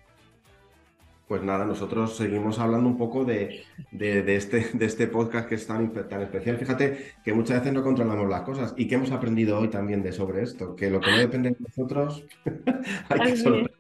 pues 1.29 1.43
nada, 1.43 1.67
nosotros 1.67 2.17
seguimos 2.17 2.59
hablando 2.59 2.89
un 2.89 2.97
poco 2.97 3.25
de, 3.27 3.65
este, 3.93 4.71
de 4.73 4.87
este 4.87 5.07
podcast 5.09 5.47
que 5.47 5.57
es 5.57 5.67
tan, 5.67 5.93
tan, 5.93 6.23
especial. 6.23 6.57
Fíjate 6.57 7.13
que 7.23 7.35
muchas 7.35 7.59
veces 7.59 7.75
no 7.75 7.83
controlamos 7.83 8.29
las 8.31 8.43
cosas 8.43 8.73
y 8.79 8.89
que 8.89 8.95
hemos 8.95 9.11
aprendido 9.11 9.59
hoy 9.59 9.69
también 9.69 10.03
de 10.03 10.13
sobre 10.13 10.43
esto, 10.43 10.75
que 10.75 10.91
lo 10.91 11.01
que 11.01 11.11
no 11.11 11.19
depende 11.19 11.51
de 11.51 11.57
nosotros 11.61 12.25
hay 13.11 13.21
que 13.21 13.37
soltar. 13.37 13.71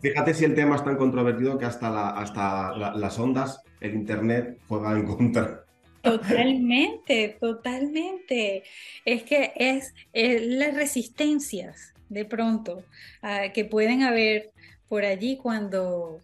Fíjate, 0.00 0.34
si 0.34 0.44
el 0.44 0.54
tema 0.54 0.76
es 0.76 0.84
tan 0.84 0.96
controvertido 0.96 1.58
que 1.58 1.64
hasta, 1.64 1.90
la, 1.90 2.10
hasta 2.10 2.72
las 2.76 3.18
ondas, 3.18 3.62
el 3.80 3.94
Internet 3.94 4.58
juega 4.68 4.92
en 4.92 5.06
contra. 5.06 5.64
Totalmente, 6.02 7.36
totalmente. 7.40 8.62
Es 9.04 9.24
que 9.24 9.52
es, 9.56 9.92
las 10.12 10.74
resistencias 10.74 11.94
de 12.08 12.24
pronto 12.24 12.84
ah, 13.22 13.48
que 13.52 13.64
pueden 13.64 14.04
haber 14.04 14.52
por 14.88 15.04
allí 15.04 15.36
cuando, 15.36 16.20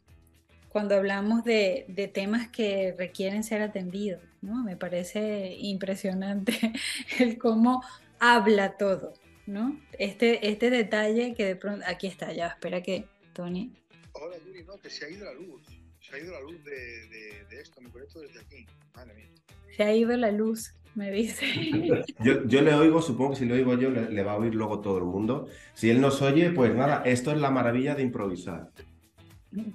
cuando 0.68 0.94
hablamos 0.94 1.44
de, 1.44 2.10
temas 2.12 2.48
que 2.48 2.94
requieren 2.96 3.44
ser 3.44 3.62
atendidos. 3.62 4.22
¿no? 4.40 4.62
Me 4.62 4.76
parece 4.76 5.54
impresionante 5.58 6.72
el 7.18 7.38
cómo 7.38 7.82
habla 8.18 8.76
todo. 8.76 9.14
¿no? 9.46 9.80
Este, 9.98 10.48
este 10.48 10.70
detalle 10.70 11.34
que 11.34 11.44
de 11.44 11.56
pronto, 11.56 11.84
aquí 11.88 12.06
está, 12.06 12.32
ya, 12.32 12.48
espera 12.48 12.82
que 12.82 13.06
Tony. 13.32 13.72
Hola 14.12 14.36
Yuri, 14.46 14.64
no, 14.64 14.78
que 14.78 14.90
se 14.90 15.06
ha 15.06 15.08
ido 15.08 15.24
la 15.24 15.32
luz, 15.32 15.62
se 16.12 16.18
ha 16.18 16.24
ido 16.24 16.32
la 16.32 16.40
luz 16.42 16.62
de, 16.62 17.58
esto, 17.58 17.80
me 17.80 17.88
conecto 17.88 18.20
desde 18.20 18.40
aquí, 18.40 18.66
madre 18.94 19.14
mía. 19.14 19.30
Se 19.74 19.82
ha 19.82 19.94
ido 19.94 20.14
la 20.18 20.30
luz, 20.30 20.74
me 20.94 21.10
dice. 21.10 21.46
Yo, 22.20 22.60
le 22.60 22.74
oigo, 22.74 23.00
supongo 23.00 23.30
que 23.30 23.36
si 23.36 23.46
le 23.46 23.54
oigo 23.54 23.78
yo, 23.78 23.88
le, 23.88 24.10
le, 24.10 24.22
va 24.22 24.32
a 24.32 24.36
oír 24.36 24.54
luego 24.54 24.80
todo 24.80 24.98
el 24.98 25.04
mundo. 25.04 25.48
Si 25.72 25.88
él 25.88 26.02
nos 26.02 26.20
oye, 26.20 26.50
pues 26.50 26.74
nada, 26.74 27.02
esto 27.06 27.32
es 27.32 27.38
la 27.38 27.50
maravilla 27.50 27.94
de 27.94 28.02
improvisar 28.02 28.70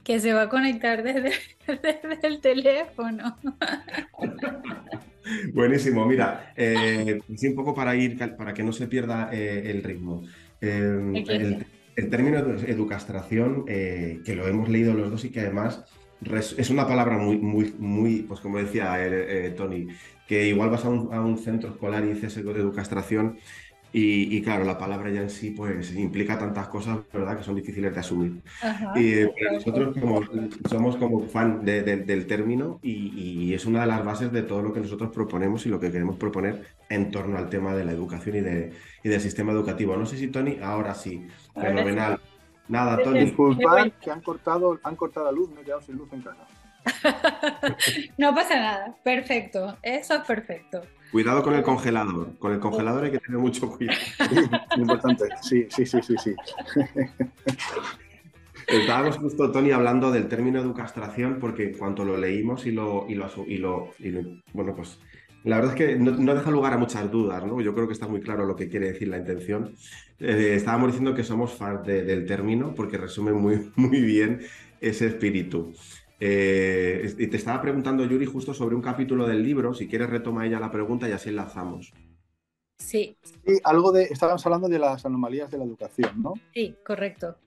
que 0.04 0.20
se 0.20 0.34
va 0.34 0.44
a 0.44 0.50
conectar 0.50 1.04
desde, 1.04 1.34
el 2.24 2.42
teléfono. 2.42 3.38
Buenísimo, 5.54 6.06
mira, 6.06 6.52
eh, 6.56 7.20
un 7.28 7.56
poco 7.56 7.76
para 7.76 7.96
ir, 7.96 8.18
para 8.38 8.56
que 8.56 8.64
no 8.64 8.74
se 8.74 8.88
pierda 8.88 9.30
eh, 9.32 9.70
el 9.70 9.84
ritmo. 9.84 10.24
Eh, 10.62 11.64
el 11.98 12.12
término 12.12 12.38
educastración, 12.38 13.66
eh, 13.68 14.22
que 14.24 14.36
lo 14.36 14.48
hemos 14.48 14.70
leído 14.70 14.94
los 14.94 15.10
dos 15.10 15.26
y 15.26 15.32
que 15.32 15.42
además 15.42 15.84
es 16.22 16.70
una 16.70 16.88
palabra 16.88 17.18
muy, 17.18 17.38
muy, 17.38 17.74
muy, 17.78 18.24
pues 18.24 18.40
como 18.40 18.58
decía 18.58 18.96
eh, 19.06 19.54
Tony, 19.56 19.88
que 20.28 20.48
igual 20.48 20.70
vas 20.70 20.86
a 20.86 20.90
un, 20.90 21.38
centro 21.38 21.70
escolar 21.70 22.04
y 22.04 22.14
dices 22.14 22.38
educastración 22.38 23.38
y, 23.94 24.42
claro, 24.44 24.64
la 24.64 24.78
palabra 24.78 25.10
ya 25.10 25.22
en 25.22 25.30
sí 25.30 25.52
pues 25.52 25.96
implica 25.96 26.38
tantas 26.38 26.68
cosas, 26.68 27.00
¿verdad?, 27.12 27.38
que 27.38 27.44
son 27.44 27.56
difíciles 27.56 27.94
de 27.94 28.00
asumir. 28.00 28.42
y 28.96 29.26
nosotros 29.52 29.98
como, 30.00 30.22
somos 30.70 30.98
como 30.98 31.28
fan 31.28 31.66
del 31.66 32.28
término 32.28 32.80
y, 32.84 33.54
es 33.54 33.66
una 33.66 33.82
de 33.82 33.88
las 33.88 34.06
bases 34.06 34.32
de 34.32 34.44
todo 34.44 34.62
lo 34.62 34.74
que 34.74 34.82
nosotros 34.82 35.10
proponemos 35.12 35.66
y 35.66 35.70
lo 35.70 35.80
que 35.80 35.92
queremos 35.92 36.18
proponer 36.18 36.64
en 36.90 37.10
torno 37.10 37.38
al 37.38 37.50
tema 37.50 37.74
de 37.74 37.86
la 37.86 37.92
educación 37.92 38.36
y, 38.36 38.42
de, 38.42 38.72
y 39.04 39.10
del 39.10 39.22
sistema 39.22 39.52
educativo. 39.52 39.96
No 39.96 40.06
sé 40.06 40.18
si 40.18 40.28
Tony, 40.28 40.60
ahora 40.62 40.94
sí, 40.94 41.26
fenomenal. 41.56 42.20
Nada, 42.68 43.02
Tony. 43.04 43.22
Disculpad 43.22 43.92
que 44.02 44.12
han 44.12 44.22
cortado, 44.22 44.80
han 44.84 44.96
cortado 44.96 45.28
la 45.28 45.32
luz, 45.32 45.50
me 45.52 45.62
he 45.62 45.64
quedado 45.64 45.82
sin 45.82 45.96
luz 45.96 46.12
en 46.12 46.22
casa. 46.22 46.48
no 48.18 48.34
pasa 48.34 48.56
nada, 48.56 48.96
perfecto, 49.04 49.78
eso 49.82 50.16
es 50.16 50.22
perfecto. 50.22 50.82
Cuidado 51.12 51.42
con 51.44 51.54
el 51.54 51.64
congelador, 51.64 52.38
con 52.38 52.54
el 52.54 52.60
congelador 52.60 53.06
hay 53.06 53.12
que 53.12 53.20
tener 53.20 53.40
mucho 53.40 53.70
cuidado. 53.70 54.00
importante, 54.78 55.26
sí, 55.42 55.68
sí, 55.70 55.86
sí, 55.86 56.02
sí, 56.02 56.16
sí. 56.18 56.36
Estábamos 58.68 59.18
justo, 59.18 59.50
Tony, 59.50 59.72
hablando 59.72 60.12
del 60.12 60.28
término 60.28 60.60
educastración, 60.60 61.38
porque 61.40 61.72
cuanto 61.72 62.04
lo 62.04 62.18
leímos 62.18 62.66
y 62.66 62.72
lo, 62.72 63.06
y 63.08 63.16
lo, 63.16 63.30
y 63.48 63.58
lo, 63.58 63.94
bueno, 64.52 64.76
pues 64.76 65.00
la 65.48 65.58
verdad 65.58 65.74
es 65.74 65.78
que 65.78 65.96
no, 65.96 66.36
deja 66.36 66.52
lugar 66.52 66.74
a 66.74 66.78
muchas 66.78 67.10
dudas, 67.10 67.46
¿no? 67.46 67.62
Yo 67.62 67.74
creo 67.74 67.88
que 67.88 67.94
está 67.94 68.08
muy 68.08 68.20
claro 68.20 68.46
lo 68.46 68.56
que 68.56 68.68
quiere 68.68 68.92
decir 68.92 69.08
la 69.08 69.18
intención. 69.18 69.74
Eh, 70.20 70.54
estábamos 70.56 70.88
diciendo 70.88 71.16
que 71.16 71.24
somos 71.24 71.54
fans 71.54 71.86
del 71.86 72.26
término 72.26 72.76
porque 72.76 72.98
resume 72.98 73.32
muy, 73.32 73.72
muy 73.76 74.02
bien 74.02 74.42
ese 74.82 75.08
espíritu. 75.08 75.74
Eh, 76.20 77.14
y 77.18 77.28
te 77.28 77.38
estaba 77.38 77.62
preguntando, 77.62 78.04
Yuri, 78.04 78.26
justo 78.26 78.54
sobre 78.54 78.76
un 78.76 78.82
capítulo 78.82 79.28
del 79.28 79.42
libro. 79.42 79.74
Si 79.74 79.88
quieres, 79.88 80.10
retoma 80.10 80.46
ella 80.46 80.60
la 80.60 80.72
pregunta 80.72 81.08
y 81.08 81.14
así 81.14 81.30
enlazamos. 81.30 81.94
Sí. 82.78 83.18
Sí, 83.46 83.60
algo 83.64 83.92
de. 83.92 84.04
Estábamos 84.04 84.46
hablando 84.46 84.68
de 84.68 84.80
las 84.80 85.06
anomalías 85.06 85.50
de 85.50 85.58
la 85.60 85.64
educación, 85.64 86.22
¿no? 86.22 86.34
Sí, 86.54 86.76
correcto. 86.86 87.38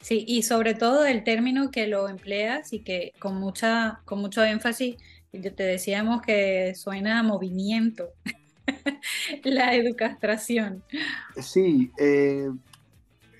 Sí, 0.00 0.24
y 0.26 0.42
sobre 0.42 0.74
todo 0.74 1.04
el 1.04 1.24
término 1.24 1.70
que 1.70 1.86
lo 1.86 2.08
empleas 2.08 2.72
y 2.72 2.80
que 2.80 3.12
con, 3.18 3.36
mucha, 3.36 4.00
con 4.04 4.20
mucho 4.20 4.44
énfasis, 4.44 4.96
te 5.30 5.62
decíamos 5.62 6.22
que 6.22 6.74
suena 6.74 7.22
movimiento, 7.22 8.08
la 9.44 9.74
educación. 9.74 10.82
Sí, 11.40 11.90
eh, 11.98 12.48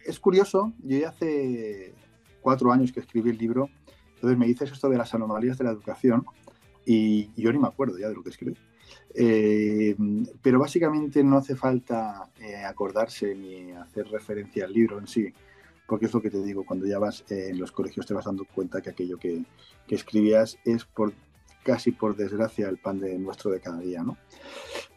es 0.07 0.19
curioso, 0.19 0.73
yo 0.83 0.99
ya 0.99 1.09
hace 1.11 1.93
cuatro 2.41 2.73
años 2.73 2.93
que 2.93 3.01
escribí 3.01 3.31
el 3.31 3.39
libro 3.39 3.71
entonces 4.19 4.37
me 4.37 4.47
dices 4.47 4.73
esto 4.73 4.89
de 4.89 4.99
las 4.99 5.15
anomalías 5.15 5.59
de 5.59 5.65
la 5.65 5.71
educación 5.71 6.27
y, 6.85 7.31
yo 7.41 7.53
ni 7.53 7.59
me 7.59 7.69
acuerdo 7.69 7.99
ya 7.99 8.09
de 8.09 8.15
lo 8.15 8.23
que 8.25 8.31
escribí. 8.31 8.57
Eh, 9.15 9.95
pero 10.43 10.59
básicamente 10.59 11.23
no 11.23 11.37
hace 11.37 11.55
falta 11.55 12.29
eh, 12.41 12.57
acordarse 12.65 13.35
ni 13.35 13.71
hacer 13.73 14.09
referencia 14.09 14.65
al 14.65 14.73
libro 14.73 14.99
en 14.99 15.07
sí, 15.07 15.33
porque 15.87 16.07
es 16.07 16.15
lo 16.15 16.21
que 16.21 16.31
te 16.31 16.43
digo, 16.43 16.65
cuando 16.65 16.87
ya 16.87 16.99
vas 16.99 17.25
en 17.29 17.61
los 17.61 17.71
colegios 17.71 18.07
te 18.07 18.15
vas 18.15 18.25
dando 18.25 18.45
cuenta 18.45 18.81
que 18.81 18.91
aquello 18.91 19.19
que, 19.19 19.45
que, 19.87 19.95
escribías 19.95 20.59
es 20.65 20.85
por 20.85 21.13
casi 21.69 21.93
por 21.93 22.17
desgracia 22.17 22.67
el 22.67 22.79
pan 22.79 22.99
de 22.99 23.19
nuestro 23.19 23.51
de 23.51 23.61
cada 23.61 23.79
día, 23.79 24.03
¿no? 24.03 24.17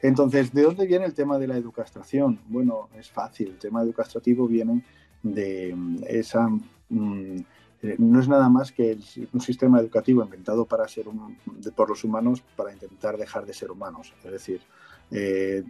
Entonces, 0.02 0.54
¿de 0.54 0.62
dónde 0.62 0.88
viene 0.88 1.04
el 1.04 1.14
tema 1.14 1.38
de 1.38 1.46
la 1.46 1.58
educación? 1.58 2.40
Bueno, 2.48 2.88
es 2.98 3.12
fácil, 3.12 3.50
el 3.50 3.58
tema 3.58 3.82
educativo 3.82 4.48
viene 4.48 4.82
de 5.22 5.76
esa... 6.08 6.48
Mm, 6.88 7.40
eh, 7.84 7.96
no 7.98 8.22
es 8.22 8.30
nada 8.30 8.48
más 8.48 8.72
que 8.72 8.98
un 9.34 9.42
sistema 9.42 9.82
educativo 9.82 10.24
inventado 10.24 10.64
para 10.66 10.88
ser 10.88 11.08
por 11.76 11.90
los 11.90 12.04
humanos 12.06 12.42
para 12.56 12.72
intentar 12.72 13.18
dejar 13.18 13.46
de 13.46 13.54
ser 13.54 13.70
humanos. 13.70 14.14
Es 14.24 14.32
decir, 14.32 14.62
eh, 15.10 15.64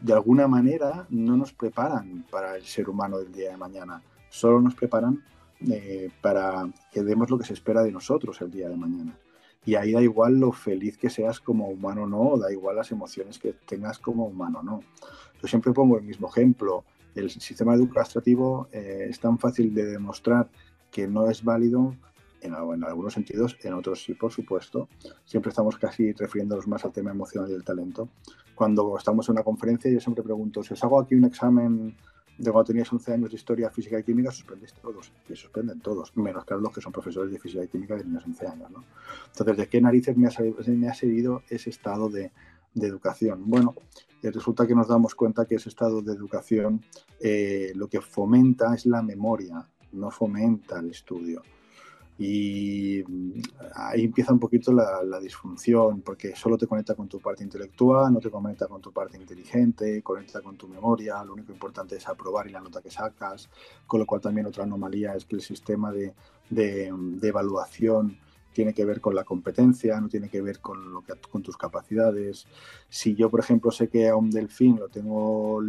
de 0.00 0.12
alguna 0.12 0.48
manera 0.48 1.06
no 1.10 1.36
nos 1.36 1.52
preparan 1.52 2.24
para 2.28 2.56
el 2.56 2.64
ser 2.64 2.88
humano 2.88 3.18
del 3.18 3.30
día 3.30 3.50
de 3.50 3.56
mañana, 3.56 4.02
solo 4.30 4.60
nos 4.60 4.74
preparan 4.74 5.22
eh, 5.70 6.10
para 6.20 6.68
que 6.90 7.02
demos 7.04 7.30
lo 7.30 7.38
que 7.38 7.44
se 7.44 7.52
espera 7.52 7.82
de 7.82 7.92
nosotros 7.92 8.40
el 8.40 8.50
día 8.50 8.68
de 8.68 8.76
mañana. 8.76 9.14
Y 9.64 9.74
ahí 9.74 9.92
da 9.92 10.00
igual 10.00 10.38
lo 10.38 10.52
feliz 10.52 10.96
que 10.96 11.10
seas 11.10 11.40
como 11.40 11.68
humano 11.68 12.04
o 12.04 12.06
no, 12.06 12.38
da 12.38 12.50
igual 12.50 12.76
las 12.76 12.90
emociones 12.92 13.38
que 13.38 13.52
tengas 13.66 13.98
como 13.98 14.26
humano 14.26 14.60
o 14.60 14.62
no. 14.62 14.80
Yo 15.40 15.48
siempre 15.48 15.72
pongo 15.72 15.98
el 15.98 16.04
mismo 16.04 16.28
ejemplo. 16.28 16.84
El 17.14 17.30
sistema 17.30 17.74
educativo 17.74 18.68
es 18.72 19.18
tan 19.20 19.38
fácil 19.38 19.74
de 19.74 19.84
demostrar 19.84 20.48
que 20.90 21.06
no 21.06 21.28
es 21.28 21.44
válido 21.44 21.94
en, 22.42 22.54
algunos 22.54 23.12
sentidos, 23.12 23.56
en 23.62 23.74
otros 23.74 24.02
sí, 24.02 24.14
por 24.14 24.32
supuesto. 24.32 24.88
Siempre 25.24 25.50
estamos 25.50 25.76
casi 25.76 26.12
refiriéndonos 26.12 26.66
más 26.66 26.84
al 26.84 26.92
tema 26.92 27.10
emocional 27.10 27.50
y 27.50 27.52
del 27.52 27.64
talento. 27.64 28.08
Cuando 28.54 28.96
estamos 28.96 29.28
en 29.28 29.32
una 29.32 29.42
conferencia, 29.42 29.90
yo 29.90 30.00
siempre 30.00 30.24
pregunto, 30.24 30.62
si 30.62 30.74
os 30.74 30.84
hago 30.84 31.00
aquí 31.00 31.14
un 31.14 31.24
examen 31.24 31.96
de 32.40 32.50
cuando 32.50 32.68
tenías 32.68 32.90
11 32.90 33.12
años 33.12 33.30
de 33.30 33.36
historia, 33.36 33.70
física 33.70 33.98
y 33.98 34.02
química, 34.02 34.30
suspendéis 34.30 34.72
todos. 34.72 35.12
Y 35.28 35.36
suspenden 35.36 35.80
todos, 35.80 36.16
menos 36.16 36.44
claro 36.46 36.62
los 36.62 36.72
que 36.72 36.80
son 36.80 36.90
profesores 36.90 37.30
de 37.30 37.38
física 37.38 37.62
y 37.62 37.68
química 37.68 37.96
de 37.96 38.04
niños 38.04 38.24
11 38.26 38.46
años. 38.46 38.70
¿no? 38.70 38.84
Entonces, 39.26 39.56
¿de 39.58 39.68
qué 39.68 39.80
narices 39.80 40.16
me 40.16 40.26
ha, 40.26 40.94
servido 40.94 41.42
ese 41.50 41.68
estado 41.68 42.08
de, 42.08 42.32
de 42.72 42.86
educación? 42.86 43.42
Bueno, 43.44 43.74
eh, 44.22 44.30
resulta 44.30 44.66
que 44.66 44.74
nos 44.74 44.88
damos 44.88 45.14
cuenta 45.14 45.44
que 45.44 45.56
ese 45.56 45.68
estado 45.68 46.00
de 46.00 46.14
educación 46.14 46.82
eh, 47.20 47.72
lo 47.74 47.88
que 47.88 48.00
fomenta 48.00 48.74
es 48.74 48.86
la 48.86 49.02
memoria, 49.02 49.68
no 49.92 50.10
fomenta 50.10 50.78
el 50.78 50.90
estudio. 50.90 51.42
Y 52.22 53.02
mm, 53.08 53.40
ahí 53.76 54.04
empieza 54.04 54.34
un 54.34 54.38
poquito 54.38 54.74
la, 54.74 55.18
disfunción, 55.20 56.02
porque 56.02 56.36
solo 56.36 56.58
te 56.58 56.66
conecta 56.66 56.94
con 56.94 57.08
tu 57.08 57.18
parte 57.18 57.42
intelectual, 57.42 58.12
no 58.12 58.20
te 58.20 58.30
conecta 58.30 58.66
con 58.66 58.82
tu 58.82 58.92
parte 58.92 59.16
inteligente, 59.16 60.02
conecta 60.02 60.42
con 60.42 60.54
tu 60.58 60.68
memoria, 60.68 61.24
lo 61.24 61.32
único 61.32 61.50
importante 61.50 61.96
es 61.96 62.06
aprobar 62.06 62.46
y 62.46 62.50
la 62.50 62.60
nota 62.60 62.82
que 62.82 62.90
sacas, 62.90 63.48
con 63.86 64.00
lo 64.00 64.06
cual 64.06 64.20
también 64.20 64.46
otra 64.46 64.64
anomalía 64.64 65.14
es 65.14 65.24
que 65.24 65.36
el 65.36 65.40
sistema 65.40 65.90
de, 65.92 66.12
de, 66.50 66.92
evaluación 67.22 68.18
tiene 68.52 68.74
que 68.74 68.84
ver 68.84 69.00
con 69.00 69.14
la 69.14 69.24
competencia, 69.24 69.98
no 69.98 70.10
tiene 70.10 70.28
que 70.28 70.42
ver 70.42 70.60
con, 70.60 70.92
lo 70.92 71.00
que, 71.00 71.14
con 71.30 71.42
tus 71.42 71.56
capacidades. 71.56 72.46
Si 72.90 73.14
yo, 73.14 73.30
por 73.30 73.40
ejemplo, 73.40 73.70
sé 73.70 73.88
que 73.88 74.08
a 74.10 74.16
un 74.16 74.30
delfín 74.30 74.78
lo 74.78 74.88
tengo, 74.88 75.62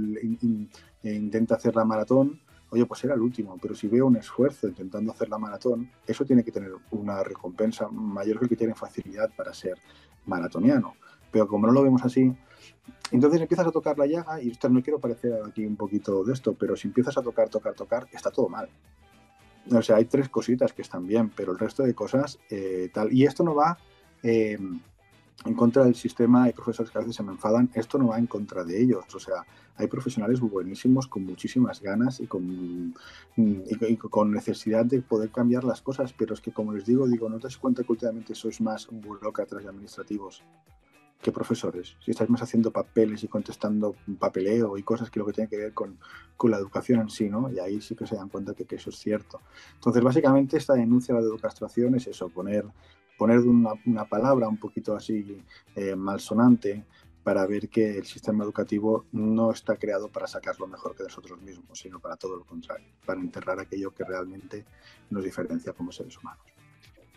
intenta 1.03 1.55
hacer 1.55 1.77
la 1.77 1.85
maratón, 1.85 2.41
oye, 2.71 2.85
pues 2.85 3.03
era 3.03 3.13
el 3.13 3.21
último, 3.21 3.57
pero 3.61 3.75
si 3.75 3.87
veo 3.87 4.07
un 4.07 4.15
esfuerzo 4.15 4.67
intentando 4.67 5.11
hacer 5.11 5.29
la 5.29 5.37
maratón, 5.37 5.91
eso 6.07 6.25
tiene 6.25 6.43
que 6.43 6.51
tener 6.51 6.71
una 6.91 7.21
recompensa 7.23 7.87
mayor 7.89 8.39
que 8.39 8.45
el 8.45 8.49
que 8.49 8.55
tiene 8.55 8.73
facilidad 8.73 9.29
para 9.35 9.53
ser 9.53 9.77
maratoniano. 10.25 10.95
Pero 11.31 11.47
como 11.47 11.67
no 11.67 11.73
lo 11.73 11.83
vemos 11.83 12.03
así, 12.03 12.33
entonces 13.11 13.41
empiezas 13.41 13.67
a 13.67 13.71
tocar 13.71 13.97
la 13.97 14.07
llaga, 14.07 14.41
y 14.41 14.57
no 14.69 14.81
quiero 14.81 14.99
parecer 14.99 15.33
aquí 15.45 15.65
un 15.65 15.75
poquito 15.75 16.23
de 16.23 16.33
esto, 16.33 16.53
pero 16.53 16.77
si 16.77 16.87
empiezas 16.87 17.17
a 17.17 17.21
tocar, 17.21 17.49
tocar, 17.49 17.73
tocar, 17.73 18.07
está 18.11 18.31
todo 18.31 18.47
mal. 18.47 18.69
O 19.69 19.81
sea, 19.81 19.97
hay 19.97 20.05
tres 20.05 20.29
cositas 20.29 20.73
que 20.73 20.81
están 20.81 21.05
bien, 21.05 21.29
pero 21.29 21.51
el 21.51 21.59
resto 21.59 21.83
de 21.83 21.93
cosas 21.93 22.39
eh, 22.49 22.89
tal. 22.93 23.13
Y 23.13 23.25
esto 23.25 23.43
no 23.43 23.53
va 23.53 23.77
eh, 24.23 24.57
en 25.45 25.53
contra 25.55 25.83
del 25.83 25.95
sistema, 25.95 26.43
hay 26.43 26.53
profesores 26.53 26.91
que 26.91 26.97
a 26.97 27.01
veces 27.01 27.15
se 27.15 27.23
me 27.23 27.31
enfadan, 27.31 27.69
esto 27.73 27.97
no 27.97 28.07
va 28.07 28.19
en 28.19 28.27
contra 28.27 28.63
de 28.63 28.81
ellos, 28.81 29.03
o 29.13 29.19
sea, 29.19 29.45
hay 29.75 29.87
profesionales 29.87 30.39
buenísimos 30.39 31.07
con 31.07 31.25
muchísimas 31.25 31.81
ganas 31.81 32.19
y 32.19 32.27
con, 32.27 32.93
y, 33.35 33.97
con 33.97 34.31
necesidad 34.31 34.85
de 34.85 35.01
poder 35.01 35.31
cambiar 35.31 35.63
las 35.63 35.81
cosas, 35.81 36.13
pero 36.13 36.33
es 36.33 36.41
que 36.41 36.51
como 36.51 36.73
les 36.73 36.85
digo, 36.85 37.07
digo, 37.07 37.29
no 37.29 37.37
te 37.37 37.43
das 37.43 37.57
cuenta 37.57 37.83
que 37.83 37.91
últimamente 37.91 38.35
sois 38.35 38.61
más 38.61 38.87
burócratas 38.91 39.63
y 39.63 39.67
administrativos 39.67 40.43
que 41.21 41.31
profesores, 41.31 41.95
si 42.03 42.11
estáis 42.11 42.29
más 42.31 42.41
haciendo 42.41 42.71
papeles 42.71 43.23
y 43.23 43.27
contestando 43.27 43.95
papeleo 44.17 44.75
y 44.77 44.83
cosas 44.83 45.11
que 45.11 45.19
lo 45.19 45.25
que 45.25 45.33
tiene 45.33 45.49
que 45.49 45.57
ver 45.57 45.73
con, 45.73 45.99
con 46.35 46.49
la 46.49 46.57
educación 46.57 46.99
en 46.99 47.09
sí, 47.09 47.29
¿no? 47.29 47.51
Y 47.51 47.59
ahí 47.59 47.79
sí 47.79 47.95
que 47.95 48.07
se 48.07 48.15
dan 48.15 48.27
cuenta 48.27 48.55
que, 48.55 48.65
que 48.65 48.77
eso 48.77 48.89
es 48.89 48.97
cierto. 48.97 49.39
Entonces, 49.75 50.01
básicamente, 50.01 50.57
esta 50.57 50.73
denuncia 50.73 51.13
de 51.13 51.21
la 51.21 51.27
educastración 51.27 51.93
es 51.93 52.07
eso, 52.07 52.29
poner 52.29 52.65
poner 53.21 53.37
una, 53.41 53.73
una 53.85 54.05
palabra 54.05 54.47
un 54.47 54.57
poquito 54.57 54.95
así 54.95 55.43
eh, 55.75 55.95
malsonante 55.95 56.85
para 57.21 57.45
ver 57.45 57.69
que 57.69 57.99
el 57.99 58.05
sistema 58.07 58.43
educativo 58.43 59.05
no 59.11 59.51
está 59.51 59.75
creado 59.75 60.07
para 60.07 60.25
sacar 60.25 60.59
lo 60.59 60.65
mejor 60.65 60.95
que 60.95 61.03
nosotros 61.03 61.39
mismos, 61.39 61.77
sino 61.77 61.99
para 61.99 62.15
todo 62.15 62.35
lo 62.35 62.45
contrario, 62.45 62.87
para 63.05 63.21
enterrar 63.21 63.59
aquello 63.59 63.93
que 63.93 64.03
realmente 64.05 64.65
nos 65.11 65.23
diferencia 65.23 65.71
como 65.71 65.91
seres 65.91 66.17
humanos. 66.17 66.43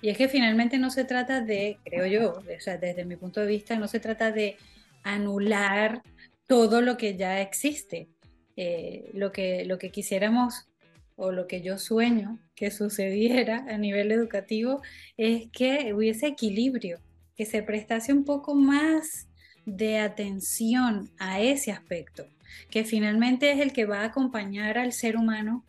Y 0.03 0.11
es 0.11 0.19
que 0.19 0.29
finalmente 0.29 0.77
no 0.77 0.91
se 0.91 1.07
trata 1.07 1.41
de, 1.41 1.79
creo 1.83 2.05
yo, 2.05 2.33
o 2.35 2.61
sea, 2.61 2.77
desde 2.77 3.07
mi 3.07 3.17
punto 3.17 3.41
de 3.41 3.47
vista, 3.47 3.79
no 3.79 3.89
se 3.89 3.99
trata 3.99 4.31
de 4.31 4.59
anular 5.05 6.03
todo 6.47 6.83
lo 6.83 6.99
que 6.99 7.17
ya 7.17 7.41
existe. 7.41 8.11
Eh, 8.59 9.11
lo, 9.15 9.33
que, 9.33 9.65
lo 9.65 9.79
que 9.79 9.91
quisiéramos 9.91 10.67
o 11.17 11.33
lo 11.33 11.47
que 11.47 11.63
yo 11.63 11.79
sueño 11.79 12.39
que 12.55 12.71
sucediera 12.71 13.65
a 13.69 13.79
nivel 13.79 14.13
educativo 14.13 14.83
es 15.17 15.49
que 15.53 15.93
hubiese 15.95 16.27
equilibrio, 16.27 16.99
que 17.37 17.47
se 17.47 17.63
prestase 17.63 18.13
un 18.13 18.25
poco 18.25 18.55
más 18.55 19.29
de 19.67 19.99
atención 19.99 21.11
a 21.19 21.41
ese 21.41 21.73
aspecto. 21.73 22.27
que 22.71 22.85
finalmente 22.85 23.51
es 23.51 23.59
el 23.59 23.73
que 23.73 23.85
va 23.85 24.03
a 24.03 24.05
acompañar 24.05 24.79
al 24.79 24.93
ser 24.93 25.17
humano 25.17 25.65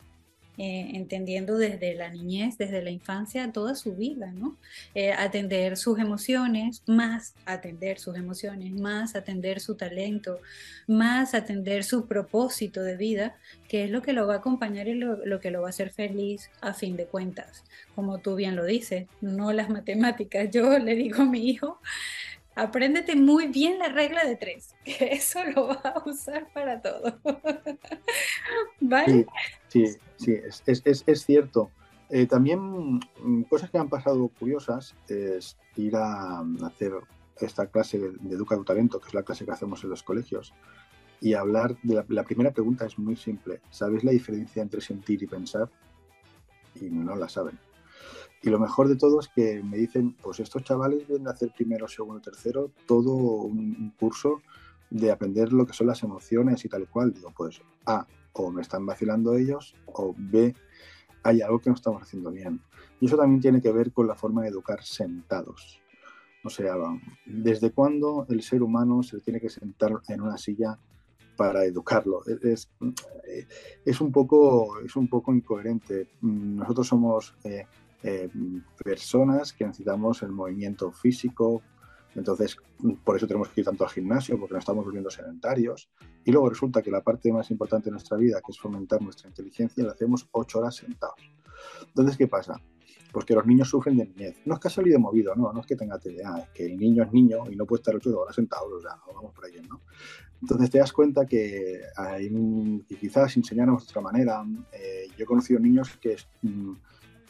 eh, 0.58 0.90
entendiendo 0.94 1.58
desde 1.58 1.94
la 1.94 2.08
niñez, 2.10 2.56
desde 2.58 2.82
la 2.82 2.90
infancia, 2.90 3.52
toda 3.52 3.74
su 3.74 3.94
vida, 3.94 4.32
¿no? 4.32 4.56
Eh, 4.94 5.12
atender 5.12 5.76
sus 5.76 5.98
emociones, 5.98 6.82
más 6.86 7.34
atender 7.44 7.98
sus 7.98 8.16
emociones, 8.16 8.72
más 8.72 9.16
atender 9.16 9.60
su 9.60 9.74
talento, 9.74 10.40
más 10.86 11.34
atender 11.34 11.84
su 11.84 12.06
propósito 12.06 12.82
de 12.82 12.96
vida, 12.96 13.36
que 13.68 13.84
es 13.84 13.90
lo 13.90 14.02
que 14.02 14.12
lo 14.12 14.26
va 14.26 14.34
a 14.34 14.38
acompañar 14.38 14.88
y 14.88 14.94
lo, 14.94 15.24
lo 15.24 15.40
que 15.40 15.50
lo 15.50 15.60
va 15.60 15.68
a 15.68 15.70
hacer 15.70 15.90
feliz 15.90 16.50
a 16.60 16.72
fin 16.72 16.96
de 16.96 17.06
cuentas. 17.06 17.64
Como 17.94 18.18
tú 18.18 18.34
bien 18.34 18.56
lo 18.56 18.64
dices, 18.64 19.06
no 19.20 19.52
las 19.52 19.68
matemáticas. 19.68 20.50
Yo 20.50 20.78
le 20.78 20.94
digo 20.94 21.22
a 21.22 21.26
mi 21.26 21.48
hijo, 21.48 21.80
apréndete 22.56 23.14
muy 23.14 23.48
bien 23.48 23.78
la 23.78 23.88
regla 23.88 24.24
de 24.24 24.36
tres, 24.36 24.74
que 24.84 25.12
eso 25.12 25.44
lo 25.44 25.68
va 25.68 25.92
a 25.94 26.02
usar 26.08 26.48
para 26.52 26.80
todo. 26.80 27.20
¿Vale? 28.80 29.26
Sí, 29.68 29.84
es, 30.18 31.24
cierto. 31.24 31.70
Eh, 32.08 32.26
también 32.26 33.00
mm, 33.20 33.42
cosas 33.48 33.70
que 33.70 33.78
han 33.78 33.88
pasado 33.88 34.28
curiosas 34.38 34.94
es 35.08 35.56
ir 35.76 35.96
a 35.96 36.40
hacer 36.64 36.92
esta 37.40 37.66
clase 37.66 37.98
de, 37.98 38.34
Educa 38.34 38.56
tu 38.56 38.64
Talento, 38.64 39.00
que 39.00 39.08
es 39.08 39.14
la 39.14 39.22
clase 39.22 39.44
que 39.44 39.52
hacemos 39.52 39.82
en 39.84 39.90
los 39.90 40.02
colegios, 40.02 40.54
y 41.20 41.34
hablar 41.34 41.76
de 41.82 42.04
la, 42.08 42.24
primera 42.24 42.50
pregunta 42.50 42.86
es 42.86 42.98
muy 42.98 43.16
simple. 43.16 43.60
¿Sabéis 43.70 44.04
la 44.04 44.12
diferencia 44.12 44.62
entre 44.62 44.80
sentir 44.80 45.22
y 45.22 45.26
pensar? 45.26 45.70
Y 46.80 46.90
no 46.90 47.16
la 47.16 47.28
saben. 47.28 47.58
Y 48.42 48.50
lo 48.50 48.58
mejor 48.58 48.88
de 48.88 48.96
todo 48.96 49.20
es 49.20 49.28
que 49.28 49.62
me 49.62 49.78
dicen, 49.78 50.12
pues 50.22 50.40
estos 50.40 50.62
chavales 50.62 51.06
vienen 51.08 51.26
a 51.26 51.32
hacer 51.32 51.50
primero, 51.56 51.88
segundo, 51.88 52.20
tercero, 52.20 52.70
todo 52.86 53.12
un, 53.12 53.92
curso 53.98 54.42
de 54.90 55.10
aprender 55.10 55.52
lo 55.52 55.66
que 55.66 55.72
son 55.72 55.86
las 55.86 56.02
emociones 56.02 56.64
y 56.64 56.68
tal 56.68 56.82
y 56.82 56.86
cual. 56.86 57.12
Digo, 57.12 57.32
pues 57.36 57.60
A, 57.86 58.06
o 58.36 58.50
me 58.50 58.62
están 58.62 58.84
vacilando 58.84 59.34
ellos, 59.34 59.74
o 59.86 60.14
B, 60.16 60.54
hay 61.22 61.40
algo 61.40 61.60
que 61.60 61.70
no 61.70 61.76
estamos 61.76 62.02
haciendo 62.02 62.30
bien. 62.30 62.60
Y 63.00 63.06
eso 63.06 63.16
también 63.16 63.40
tiene 63.40 63.60
que 63.60 63.72
ver 63.72 63.92
con 63.92 64.06
la 64.06 64.14
forma 64.14 64.42
de 64.42 64.48
educar 64.48 64.82
sentados. 64.82 65.80
O 66.44 66.50
sea, 66.50 66.74
¿desde 67.24 67.72
cuándo 67.72 68.26
el 68.28 68.42
ser 68.42 68.62
humano 68.62 69.02
se 69.02 69.20
tiene 69.20 69.40
que 69.40 69.48
sentar 69.50 70.00
en 70.08 70.20
una 70.20 70.38
silla 70.38 70.78
para 71.36 71.64
educarlo? 71.64 72.22
Es, 72.42 72.70
es, 73.84 74.00
un, 74.00 74.12
poco, 74.12 74.78
es 74.80 74.94
un 74.94 75.08
poco 75.08 75.34
incoherente. 75.34 76.08
Nosotros 76.20 76.86
somos 76.86 77.34
eh, 77.42 77.66
eh, 78.04 78.30
personas 78.84 79.52
que 79.52 79.64
necesitamos 79.64 80.22
el 80.22 80.30
movimiento 80.30 80.92
físico. 80.92 81.62
Entonces, 82.16 82.56
por 83.04 83.16
eso 83.16 83.26
tenemos 83.26 83.50
que 83.50 83.60
ir 83.60 83.66
tanto 83.66 83.84
al 83.84 83.90
gimnasio, 83.90 84.38
porque 84.38 84.54
nos 84.54 84.62
estamos 84.62 84.84
volviendo 84.84 85.10
sedentarios. 85.10 85.90
Y 86.24 86.32
luego 86.32 86.48
resulta 86.48 86.82
que 86.82 86.90
la 86.90 87.02
parte 87.02 87.30
más 87.32 87.50
importante 87.50 87.86
de 87.86 87.92
nuestra 87.92 88.16
vida, 88.16 88.40
que 88.44 88.52
es 88.52 88.58
fomentar 88.58 89.02
nuestra 89.02 89.28
inteligencia, 89.28 89.84
la 89.84 89.92
hacemos 89.92 90.26
ocho 90.32 90.58
horas 90.58 90.76
sentados. 90.76 91.20
Entonces, 91.86 92.16
¿qué 92.16 92.26
pasa? 92.26 92.60
Pues 93.12 93.24
que 93.24 93.34
los 93.34 93.46
niños 93.46 93.68
sufren 93.68 93.96
de 93.96 94.06
niñez. 94.06 94.36
No 94.44 94.54
es 94.54 94.60
que 94.60 94.68
ha 94.68 94.70
salido 94.70 94.98
movido, 94.98 95.34
no, 95.34 95.52
no 95.52 95.60
es 95.60 95.66
que 95.66 95.76
tenga 95.76 95.98
TDA, 95.98 96.38
es 96.38 96.48
que 96.50 96.66
el 96.66 96.78
niño 96.78 97.04
es 97.04 97.12
niño 97.12 97.44
y 97.50 97.56
no 97.56 97.66
puede 97.66 97.80
estar 97.80 97.94
ocho 97.94 98.18
horas 98.18 98.34
sentado, 98.34 98.76
o 98.76 98.80
sea, 98.80 98.96
vamos 99.14 99.32
por 99.32 99.44
ahí, 99.44 99.60
¿no? 99.68 99.82
Entonces 100.42 100.70
te 100.70 100.78
das 100.78 100.92
cuenta 100.92 101.24
que, 101.24 101.80
hay, 101.96 102.84
quizás 103.00 103.36
enseñarnos 103.36 103.86
de 103.86 103.90
otra 103.90 104.02
manera. 104.02 104.44
Eh, 104.72 105.08
yo 105.16 105.24
he 105.24 105.26
conocido 105.26 105.58
niños 105.60 105.96
que 105.96 106.16
mm, 106.42 106.72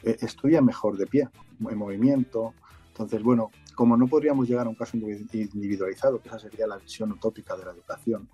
eh, 0.02 0.16
estudia 0.20 0.60
mejor 0.60 0.96
de 0.96 1.06
pie, 1.06 1.28
en 1.60 1.78
movimiento. 1.78 2.54
Entonces, 2.88 3.22
bueno, 3.22 3.50
como 3.76 3.96
no 3.96 4.08
podríamos 4.08 4.48
llegar 4.48 4.66
a 4.66 4.70
un 4.70 4.74
caso 4.74 4.96
individualizado, 4.96 6.20
que 6.20 6.28
esa 6.28 6.38
sería 6.38 6.66
la 6.66 6.78
visión 6.78 7.12
utópica 7.12 7.54
de 7.56 7.66
la 7.66 7.72
educación, 7.72 8.26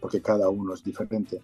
porque 0.00 0.22
cada 0.22 0.48
uno 0.48 0.72
es 0.72 0.84
diferente, 0.84 1.42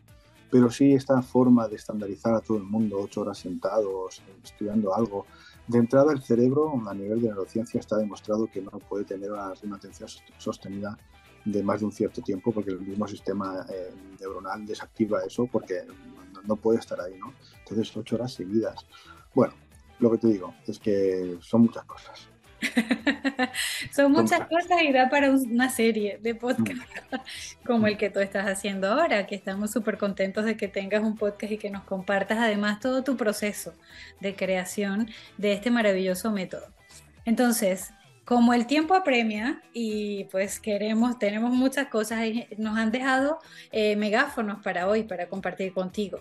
pero 0.51 0.71
sí 0.71 0.95
esta 0.95 1.21
forma 1.21 1.67
de 1.69 1.75
estandarizar 1.77 2.33
a 2.33 2.41
todo 2.41 2.59
el 2.59 2.63
mundo 2.63 3.01
ocho 3.01 3.23
horas 3.23 3.39
sentados, 3.39 4.23
estudiando 4.43 4.95
algo, 4.95 5.27
de 5.67 5.79
entrada 5.79 6.13
el 6.13 6.23
cerebro 6.23 6.81
a 6.89 6.95
nivel 6.95 7.21
de 7.21 7.29
neurociencia 7.29 7.81
está 7.81 7.97
demostrado 7.97 8.47
que 8.47 8.63
no 8.63 8.71
puede 8.71 9.05
tener 9.05 9.33
una, 9.33 9.53
atención 9.75 10.09
sostenida 10.39 10.97
de 11.45 11.63
más 11.63 11.81
de 11.81 11.87
un 11.87 11.93
cierto 11.93 12.23
tiempo 12.23 12.53
porque 12.53 12.71
el 12.71 12.81
mismo 12.81 13.07
sistema 13.09 13.67
eh, 13.69 13.93
neuronal 14.21 14.65
desactiva 14.65 15.23
eso 15.25 15.49
porque 15.51 15.83
no, 15.87 16.43
no, 16.43 16.57
puede 16.57 16.79
estar 16.79 17.01
ahí, 17.01 17.19
¿no? 17.19 17.33
Entonces 17.61 17.97
ocho 17.97 18.17
horas 18.17 18.33
seguidas. 18.33 18.87
Bueno, 19.35 19.55
lo 19.99 20.11
que 20.11 20.19
te 20.19 20.29
digo 20.29 20.55
es 20.67 20.79
que 20.79 21.39
son 21.41 21.63
muchas 21.63 21.85
cosas. 21.85 22.29
son 23.93 24.13
muchas 24.13 24.47
cosas 24.49 24.83
y 24.83 24.93
da 24.93 25.09
para 25.09 25.31
una 25.31 25.71
serie 25.71 26.19
de 26.23 26.35
podcast 26.35 26.79
mm. 26.79 27.17
como 27.67 27.87
el 27.87 27.97
que 27.97 28.11
tú 28.11 28.21
estás 28.21 28.47
haciendo 28.47 28.89
ahora, 28.89 29.27
que 29.27 29.35
estamos 29.35 29.71
súper 29.71 29.99
contentos 29.99 30.45
de 30.45 30.57
que 30.57 30.69
tengas 30.69 31.03
un 31.03 31.17
podcast 31.17 31.53
y 31.53 31.59
que 31.59 31.71
nos 31.71 31.85
compartas 31.85 32.39
además 32.39 32.81
todo 32.81 33.03
tu 33.03 33.17
proceso 33.17 33.73
de 34.21 34.35
creación 34.35 35.11
de 35.39 35.53
este 35.53 35.71
maravilloso 35.71 36.31
método. 36.31 36.67
Entonces, 37.25 37.93
como 38.25 38.55
el 38.55 38.67
tiempo 38.67 38.95
apremia 38.95 39.61
y 39.73 40.25
pues 40.25 40.61
queremos, 40.61 41.19
tenemos 41.19 41.53
muchas 41.53 41.89
cosas, 41.89 42.21
nos 42.59 42.79
han 42.79 42.93
dejado 42.93 43.39
eh, 43.73 43.97
megáfonos 43.97 44.63
para 44.63 44.87
hoy, 44.87 45.03
para 45.03 45.29
compartir 45.29 45.73
contigo. 45.73 46.21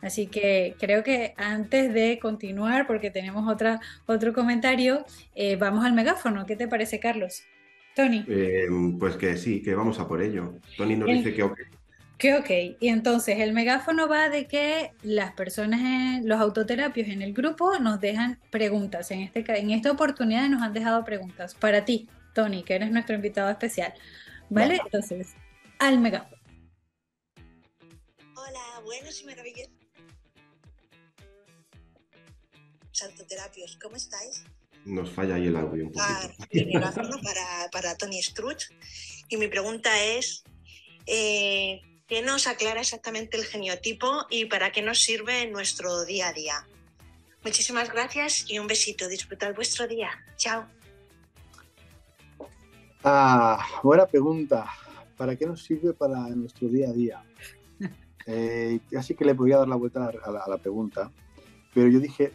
Así 0.00 0.26
que 0.28 0.76
creo 0.78 1.02
que 1.02 1.34
antes 1.36 1.92
de 1.92 2.18
continuar, 2.20 2.86
porque 2.86 3.10
tenemos 3.10 3.50
otra, 3.52 3.80
otro 4.06 4.32
comentario, 4.32 5.04
eh, 5.34 5.56
vamos 5.56 5.84
al 5.84 5.92
megáfono. 5.92 6.46
¿Qué 6.46 6.56
te 6.56 6.68
parece, 6.68 7.00
Carlos? 7.00 7.42
Tony. 7.96 8.24
Eh, 8.28 8.66
pues 8.98 9.16
que 9.16 9.36
sí, 9.36 9.60
que 9.60 9.74
vamos 9.74 9.98
a 9.98 10.06
por 10.06 10.22
ello. 10.22 10.54
Tony 10.76 10.94
nos 10.94 11.08
dice 11.08 11.34
que 11.34 11.42
ok. 11.42 11.58
Que 12.16 12.34
ok. 12.34 12.50
Y 12.80 12.88
entonces 12.88 13.40
el 13.40 13.52
megáfono 13.52 14.08
va 14.08 14.28
de 14.28 14.46
que 14.46 14.92
las 15.02 15.32
personas, 15.32 16.24
los 16.24 16.40
autoterapios 16.40 17.08
en 17.08 17.22
el 17.22 17.32
grupo 17.32 17.78
nos 17.78 18.00
dejan 18.00 18.38
preguntas. 18.50 19.10
En, 19.10 19.20
este, 19.20 19.44
en 19.58 19.70
esta 19.70 19.90
oportunidad 19.90 20.48
nos 20.48 20.62
han 20.62 20.72
dejado 20.72 21.04
preguntas 21.04 21.54
para 21.54 21.84
ti, 21.84 22.08
Tony, 22.34 22.62
que 22.62 22.74
eres 22.74 22.90
nuestro 22.90 23.16
invitado 23.16 23.50
especial. 23.50 23.94
¿Vale? 24.48 24.80
Entonces, 24.84 25.34
al 25.78 25.98
megáfono. 25.98 26.36
Hola, 28.34 28.80
buenos 28.84 29.20
y 29.20 29.26
maravillosos 29.26 29.77
Santoterapios, 32.98 33.78
¿cómo 33.80 33.94
estáis? 33.94 34.44
Nos 34.84 35.10
falla 35.10 35.36
ahí 35.36 35.46
el 35.46 35.56
audio 35.56 35.86
un 35.86 35.92
poquito. 35.92 36.04
Ah, 36.04 37.20
para, 37.22 37.70
para 37.70 37.96
Tony 37.96 38.20
Struch. 38.20 38.64
Y 39.28 39.36
mi 39.36 39.46
pregunta 39.46 39.90
es, 40.02 40.42
eh, 41.06 41.80
¿qué 42.08 42.22
nos 42.22 42.48
aclara 42.48 42.80
exactamente 42.80 43.36
el 43.36 43.44
geniotipo 43.44 44.26
y 44.30 44.46
para 44.46 44.72
qué 44.72 44.82
nos 44.82 45.00
sirve 45.00 45.42
en 45.42 45.52
nuestro 45.52 46.04
día 46.04 46.28
a 46.28 46.32
día? 46.32 46.66
Muchísimas 47.44 47.92
gracias 47.92 48.44
y 48.48 48.58
un 48.58 48.66
besito. 48.66 49.06
Disfrutad 49.06 49.54
vuestro 49.54 49.86
día. 49.86 50.10
Chao. 50.36 50.66
Ah, 53.04 53.64
buena 53.84 54.06
pregunta. 54.06 54.66
¿Para 55.16 55.36
qué 55.36 55.46
nos 55.46 55.62
sirve 55.62 55.92
para 55.92 56.16
nuestro 56.30 56.68
día 56.68 56.88
a 56.88 56.92
día? 56.92 57.24
Eh, 58.30 58.78
así 58.94 59.14
que 59.14 59.24
le 59.24 59.34
podría 59.34 59.56
dar 59.56 59.68
la 59.68 59.76
vuelta 59.76 60.06
a 60.06 60.48
la 60.50 60.58
pregunta. 60.58 61.10
Pero 61.74 61.88
yo 61.88 62.00
dije, 62.00 62.32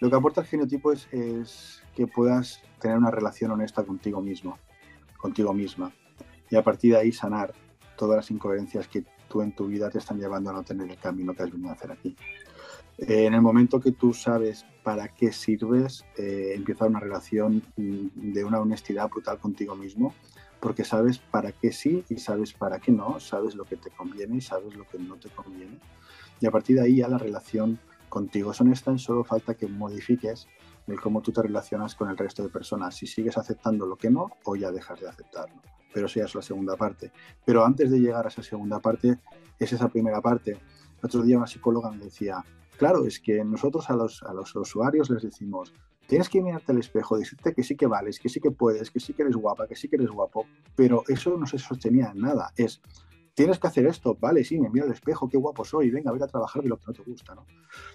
lo 0.00 0.10
que 0.10 0.16
aporta 0.16 0.40
el 0.42 0.46
genotipo 0.46 0.92
es, 0.92 1.82
que 1.94 2.06
puedas 2.06 2.62
tener 2.80 2.98
una 2.98 3.10
relación 3.10 3.50
honesta 3.50 3.82
contigo 3.82 4.20
mismo, 4.20 4.58
contigo 5.16 5.52
misma, 5.54 5.92
y 6.50 6.56
a 6.56 6.62
partir 6.62 6.92
de 6.92 6.98
ahí 6.98 7.12
sanar 7.12 7.54
todas 7.96 8.16
las 8.16 8.30
incoherencias 8.30 8.86
que 8.88 9.04
tú 9.28 9.40
en 9.40 9.54
tu 9.54 9.66
vida 9.66 9.88
te 9.88 9.98
están 9.98 10.18
llevando 10.18 10.50
a 10.50 10.52
no 10.52 10.62
tener 10.62 10.90
el 10.90 10.98
camino 10.98 11.34
que 11.34 11.42
has 11.42 11.50
venido 11.50 11.70
a 11.70 11.72
hacer 11.72 11.90
aquí. 11.90 12.14
Eh, 12.98 13.24
en 13.24 13.34
el 13.34 13.40
momento 13.40 13.80
que 13.80 13.92
tú 13.92 14.12
sabes 14.12 14.66
para 14.82 15.08
qué 15.08 15.32
sirves, 15.32 16.04
eh, 16.16 16.52
empieza 16.54 16.84
una 16.84 17.00
relación 17.00 17.62
de 17.76 18.44
una 18.44 18.60
honestidad 18.60 19.08
brutal 19.08 19.38
contigo 19.38 19.74
mismo, 19.74 20.14
porque 20.60 20.84
sabes 20.84 21.18
para 21.18 21.52
qué 21.52 21.72
sí 21.72 22.04
y 22.08 22.18
sabes 22.18 22.52
para 22.52 22.78
qué 22.78 22.92
no, 22.92 23.20
sabes 23.20 23.54
lo 23.54 23.64
que 23.64 23.76
te 23.76 23.90
conviene 23.90 24.36
y 24.36 24.40
sabes 24.40 24.74
lo 24.74 24.86
que 24.86 24.98
no 24.98 25.16
te 25.16 25.28
conviene 25.30 25.78
y 26.40 26.46
a 26.46 26.50
partir 26.50 26.76
de 26.76 26.82
ahí 26.82 26.96
ya 26.96 27.08
la 27.08 27.18
relación 27.18 27.78
contigo 28.08 28.52
es 28.52 28.60
honesta 28.60 28.92
y 28.92 28.98
solo 28.98 29.24
falta 29.24 29.54
que 29.54 29.66
modifiques 29.66 30.46
el 30.86 31.00
cómo 31.00 31.20
tú 31.20 31.32
te 31.32 31.42
relacionas 31.42 31.94
con 31.94 32.08
el 32.10 32.16
resto 32.16 32.42
de 32.42 32.48
personas, 32.48 32.94
si 32.94 33.06
sigues 33.06 33.36
aceptando 33.36 33.86
lo 33.86 33.96
que 33.96 34.10
no 34.10 34.30
o 34.44 34.56
ya 34.56 34.70
dejas 34.70 35.00
de 35.00 35.08
aceptarlo. 35.08 35.60
Pero 35.92 36.06
eso 36.06 36.20
ya 36.20 36.26
es 36.26 36.34
la 36.34 36.42
segunda 36.42 36.76
parte. 36.76 37.10
Pero 37.44 37.64
antes 37.64 37.90
de 37.90 37.98
llegar 37.98 38.24
a 38.24 38.28
esa 38.28 38.42
segunda 38.42 38.80
parte, 38.80 39.18
es 39.58 39.72
esa 39.72 39.88
primera 39.88 40.20
parte. 40.20 40.52
El 40.52 41.04
otro 41.04 41.22
día 41.22 41.38
una 41.38 41.46
psicóloga 41.46 41.90
me 41.90 42.04
decía, 42.04 42.44
claro, 42.76 43.04
es 43.04 43.18
que 43.18 43.44
nosotros 43.44 43.88
a 43.90 43.94
los, 43.94 44.22
a 44.22 44.32
los 44.32 44.54
usuarios 44.54 45.10
les 45.10 45.22
decimos, 45.22 45.72
tienes 46.06 46.28
que 46.28 46.40
mirarte 46.40 46.72
al 46.72 46.78
espejo, 46.78 47.18
decirte 47.18 47.54
que 47.54 47.62
sí 47.62 47.76
que 47.76 47.86
vales, 47.86 48.20
que 48.20 48.28
sí 48.28 48.40
que 48.40 48.50
puedes, 48.50 48.90
que 48.90 49.00
sí 49.00 49.12
que 49.12 49.22
eres 49.22 49.36
guapa, 49.36 49.66
que 49.66 49.74
sí 49.74 49.88
que 49.88 49.96
eres 49.96 50.10
guapo, 50.10 50.46
pero 50.74 51.02
eso 51.08 51.36
no 51.36 51.46
se 51.46 51.58
sostenía 51.58 52.12
en 52.14 52.20
nada. 52.20 52.52
Es, 52.56 52.80
tienes 53.36 53.58
que 53.58 53.66
hacer 53.66 53.86
esto, 53.86 54.16
vale, 54.18 54.42
sí, 54.44 54.58
me 54.58 54.70
miro 54.70 54.86
al 54.86 54.92
espejo, 54.92 55.28
qué 55.28 55.36
guapo 55.36 55.62
soy, 55.62 55.90
venga, 55.90 56.10
voy 56.10 56.22
a 56.22 56.26
trabajar 56.26 56.62
de 56.62 56.70
lo 56.70 56.78
que 56.78 56.84
no 56.86 56.92
te 56.94 57.02
gusta, 57.02 57.34
¿no? 57.34 57.44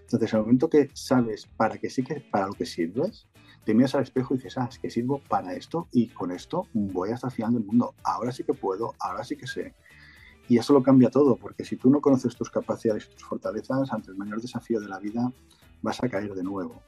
Entonces, 0.02 0.32
en 0.32 0.38
el 0.38 0.44
momento 0.44 0.70
que 0.70 0.92
sabes 0.94 1.48
para 1.58 1.80
qué 1.80 1.90
sí 1.90 2.04
que 2.04 2.22
para 2.22 2.46
lo 2.46 2.54
que 2.54 2.68
sirves, 2.68 3.28
te 3.66 3.74
miras 3.74 3.96
al 3.96 4.04
espejo 4.04 4.36
y 4.36 4.38
dices, 4.38 4.60
ah, 4.60 4.68
es 4.70 4.78
que 4.78 4.92
sirvo 4.92 5.20
para 5.28 5.56
esto 5.56 5.88
y 5.92 6.10
con 6.10 6.32
esto 6.32 6.68
voy 6.74 7.10
hasta 7.10 7.28
el 7.28 7.34
final 7.34 7.54
del 7.54 7.64
mundo. 7.64 7.96
Ahora 8.04 8.32
sí 8.32 8.44
que 8.44 8.54
puedo, 8.54 8.94
ahora 9.00 9.24
sí 9.24 9.36
que 9.36 9.48
sé. 9.48 9.74
Y 10.48 10.60
eso 10.60 10.74
lo 10.74 10.84
cambia 10.84 11.10
todo, 11.10 11.36
porque 11.36 11.66
si 11.66 11.76
tú 11.76 11.90
no 11.90 12.02
conoces 12.02 12.36
tus 12.36 12.52
capacidades 12.52 13.08
y 13.08 13.16
tus 13.16 13.24
fortalezas, 13.24 13.92
ante 13.92 14.12
el 14.12 14.18
mayor 14.18 14.42
desafío 14.42 14.80
de 14.80 14.90
la 14.90 15.00
vida 15.00 15.34
vas 15.82 16.04
a 16.04 16.08
caer 16.08 16.36
de 16.36 16.44
nuevo. 16.44 16.84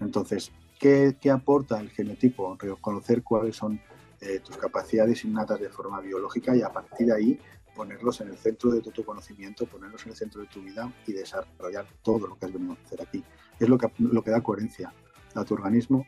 Entonces, 0.00 0.52
¿qué, 0.78 1.16
aporta 1.32 1.80
el 1.80 1.88
genotipo? 1.88 2.58
Conocer 2.82 3.22
cuáles 3.22 3.56
son 3.56 3.80
eh, 4.20 4.40
tus 4.40 4.58
capacidades 4.58 5.24
innatas 5.24 5.58
de 5.58 5.70
forma 5.70 6.00
biológica 6.00 6.54
y 6.54 6.60
a 6.60 6.70
partir 6.70 7.06
de 7.06 7.14
ahí 7.14 7.40
ponerlos 7.74 8.20
en 8.20 8.28
el 8.28 8.36
centro 8.36 8.70
de 8.70 8.80
tu 8.80 9.04
conocimiento, 9.04 9.66
ponerlos 9.66 10.04
en 10.04 10.12
el 10.12 10.16
centro 10.16 10.40
de 10.40 10.46
tu 10.46 10.62
vida 10.62 10.90
y 11.06 11.12
desarrollar 11.12 11.86
todo 12.02 12.26
lo 12.26 12.38
que 12.38 12.46
has 12.46 12.52
venido 12.52 12.72
a 12.72 12.86
hacer 12.86 13.02
aquí. 13.02 13.22
Es 13.58 13.68
lo 13.68 13.76
que, 13.78 13.88
lo 13.98 14.22
que 14.22 14.30
da 14.30 14.40
coherencia 14.40 14.92
a 15.34 15.44
tu 15.44 15.54
organismo 15.54 16.06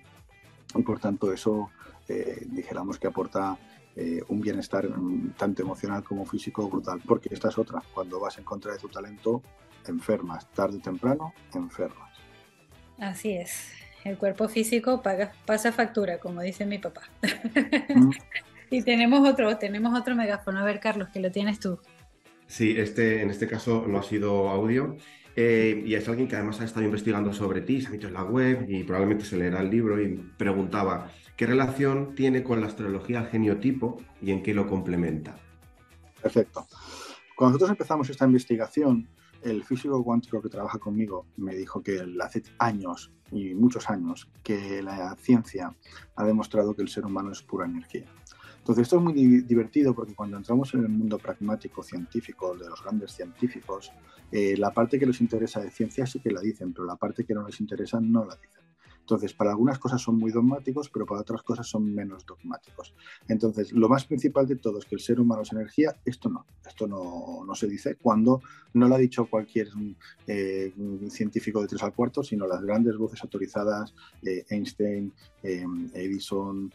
y 0.74 0.82
por 0.82 0.98
tanto 1.00 1.32
eso 1.32 1.70
eh, 2.08 2.46
dijéramos 2.46 2.98
que 2.98 3.08
aporta 3.08 3.58
eh, 3.94 4.22
un 4.28 4.40
bienestar 4.40 4.88
mm, 4.88 5.34
tanto 5.36 5.62
emocional 5.62 6.04
como 6.04 6.26
físico 6.26 6.68
brutal, 6.68 7.00
porque 7.06 7.30
esta 7.32 7.48
es 7.48 7.58
otra, 7.58 7.82
cuando 7.94 8.20
vas 8.20 8.36
en 8.38 8.44
contra 8.44 8.72
de 8.72 8.78
tu 8.78 8.88
talento, 8.88 9.42
enfermas, 9.86 10.50
tarde 10.52 10.78
o 10.78 10.80
temprano, 10.80 11.32
enfermas. 11.54 12.12
Así 12.98 13.32
es, 13.32 13.72
el 14.04 14.18
cuerpo 14.18 14.48
físico 14.48 15.02
paga, 15.02 15.32
pasa 15.46 15.72
factura, 15.72 16.18
como 16.18 16.42
dice 16.42 16.66
mi 16.66 16.78
papá. 16.78 17.02
Mm. 17.88 18.10
y 18.70 18.82
tenemos 18.82 19.28
otro, 19.28 19.56
tenemos 19.58 19.98
otro 19.98 20.14
megáfono, 20.14 20.60
a 20.60 20.64
ver 20.64 20.80
Carlos, 20.80 21.08
que 21.08 21.20
lo 21.20 21.30
tienes 21.30 21.60
tú. 21.60 21.78
Sí, 22.46 22.74
este, 22.76 23.22
en 23.22 23.30
este 23.30 23.48
caso 23.48 23.84
no 23.88 23.98
ha 23.98 24.02
sido 24.02 24.48
audio, 24.48 24.96
eh, 25.34 25.82
y 25.84 25.94
es 25.94 26.08
alguien 26.08 26.28
que 26.28 26.36
además 26.36 26.60
ha 26.60 26.64
estado 26.64 26.86
investigando 26.86 27.32
sobre 27.32 27.60
ti, 27.60 27.82
se 27.82 27.88
ha 27.88 27.90
visto 27.90 28.06
en 28.06 28.14
la 28.14 28.24
web 28.24 28.66
y 28.68 28.84
probablemente 28.84 29.24
se 29.26 29.36
leerá 29.36 29.60
el 29.60 29.70
libro 29.70 30.00
y 30.00 30.16
preguntaba, 30.38 31.10
¿qué 31.36 31.46
relación 31.46 32.14
tiene 32.14 32.42
con 32.42 32.60
la 32.62 32.68
astrología 32.68 33.20
el 33.20 33.26
geniotipo 33.26 34.00
y 34.22 34.30
en 34.30 34.42
qué 34.42 34.54
lo 34.54 34.66
complementa? 34.66 35.38
Perfecto. 36.22 36.66
Cuando 37.36 37.52
nosotros 37.52 37.70
empezamos 37.70 38.08
esta 38.08 38.24
investigación, 38.24 39.06
el 39.42 39.62
físico 39.62 40.02
cuántico 40.02 40.40
que 40.40 40.48
trabaja 40.48 40.78
conmigo 40.78 41.26
me 41.36 41.54
dijo 41.54 41.82
que 41.82 42.00
hace 42.22 42.42
años 42.58 43.12
y 43.30 43.54
muchos 43.54 43.90
años 43.90 44.30
que 44.42 44.82
la 44.82 45.14
ciencia 45.16 45.74
ha 46.14 46.24
demostrado 46.24 46.74
que 46.74 46.80
el 46.80 46.88
ser 46.88 47.04
humano 47.04 47.32
es 47.32 47.42
pura 47.42 47.66
energía. 47.66 48.06
Entonces 48.66 48.82
esto 48.82 48.96
es 48.96 49.02
muy 49.02 49.12
divertido 49.42 49.94
porque 49.94 50.16
cuando 50.16 50.36
entramos 50.36 50.74
en 50.74 50.80
el 50.80 50.88
mundo 50.88 51.18
pragmático 51.18 51.84
científico 51.84 52.56
de 52.56 52.68
los 52.68 52.82
grandes 52.82 53.12
científicos, 53.12 53.92
eh, 54.32 54.56
la 54.56 54.72
parte 54.72 54.98
que 54.98 55.06
les 55.06 55.20
interesa 55.20 55.60
de 55.60 55.70
ciencia 55.70 56.04
sí 56.04 56.18
que 56.18 56.32
la 56.32 56.40
dicen, 56.40 56.72
pero 56.72 56.84
la 56.84 56.96
parte 56.96 57.24
que 57.24 57.32
no 57.32 57.46
les 57.46 57.60
interesa 57.60 58.00
no 58.00 58.24
la 58.24 58.34
dicen. 58.34 58.65
Entonces, 59.06 59.34
para 59.34 59.50
algunas 59.50 59.78
cosas 59.78 60.02
son 60.02 60.18
muy 60.18 60.32
dogmáticos, 60.32 60.90
pero 60.90 61.06
para 61.06 61.20
otras 61.20 61.40
cosas 61.44 61.68
son 61.68 61.94
menos 61.94 62.26
dogmáticos. 62.26 62.92
Entonces, 63.28 63.70
lo 63.70 63.88
más 63.88 64.04
principal 64.04 64.48
de 64.48 64.56
todo 64.56 64.80
es 64.80 64.84
que 64.84 64.96
el 64.96 65.00
ser 65.00 65.20
humano 65.20 65.42
es 65.42 65.52
energía. 65.52 65.94
Esto 66.04 66.28
no, 66.28 66.44
esto 66.66 66.88
no, 66.88 67.44
no 67.46 67.54
se 67.54 67.68
dice 67.68 67.94
cuando 67.94 68.42
no 68.74 68.88
lo 68.88 68.96
ha 68.96 68.98
dicho 68.98 69.26
cualquier 69.26 69.68
eh, 70.26 70.74
científico 71.08 71.62
de 71.62 71.68
tres 71.68 71.84
al 71.84 71.94
cuarto, 71.94 72.24
sino 72.24 72.48
las 72.48 72.60
grandes 72.62 72.96
voces 72.96 73.22
autorizadas, 73.22 73.94
eh, 74.24 74.44
Einstein, 74.50 75.12
Edison, 75.40 76.72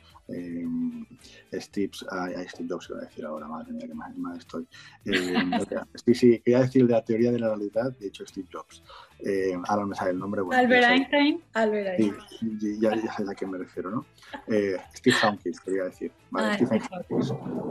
Steve, 1.52 1.91
Steve 1.91 2.70
Jobs, 2.70 2.89
iba 2.89 3.00
a 3.00 3.02
decir 3.02 3.26
ahora, 3.26 3.46
madre 3.50 3.74
mía, 3.74 3.88
que 3.88 3.94
mal, 3.94 4.38
estoy. 4.38 4.65
sí, 6.06 6.15
sí, 6.15 6.39
quería 6.39 6.62
decir 6.62 6.88
de 6.88 6.94
la 6.94 7.04
teoría 7.04 7.34
de 7.34 7.39
la 7.39 7.50
realidad, 7.50 7.91
de 8.00 8.08
hecho 8.08 8.26
Steve 8.26 8.48
Jobs. 8.50 8.82
Eh, 9.23 9.55
ahora 9.67 9.86
me 9.86 9.95
sale 9.95 10.12
el 10.12 10.19
nombre. 10.19 10.41
Albert 10.51 10.84
Einstein. 10.84 11.43
Albert 11.53 11.99
Einstein. 11.99 12.60
Sí, 12.60 12.79
ya, 12.79 12.95
ya 12.95 13.13
sabes 13.13 13.29
a 13.29 13.36
qué 13.36 13.45
me 13.45 13.57
refiero, 13.57 13.91
¿no? 13.91 14.05
Eh, 14.47 14.77
Steve 14.95 15.15
Hawking, 15.15 15.53
quería 15.63 15.84
decir. 15.84 16.12
¿vale? 16.31 16.57
Ah, 16.69 17.01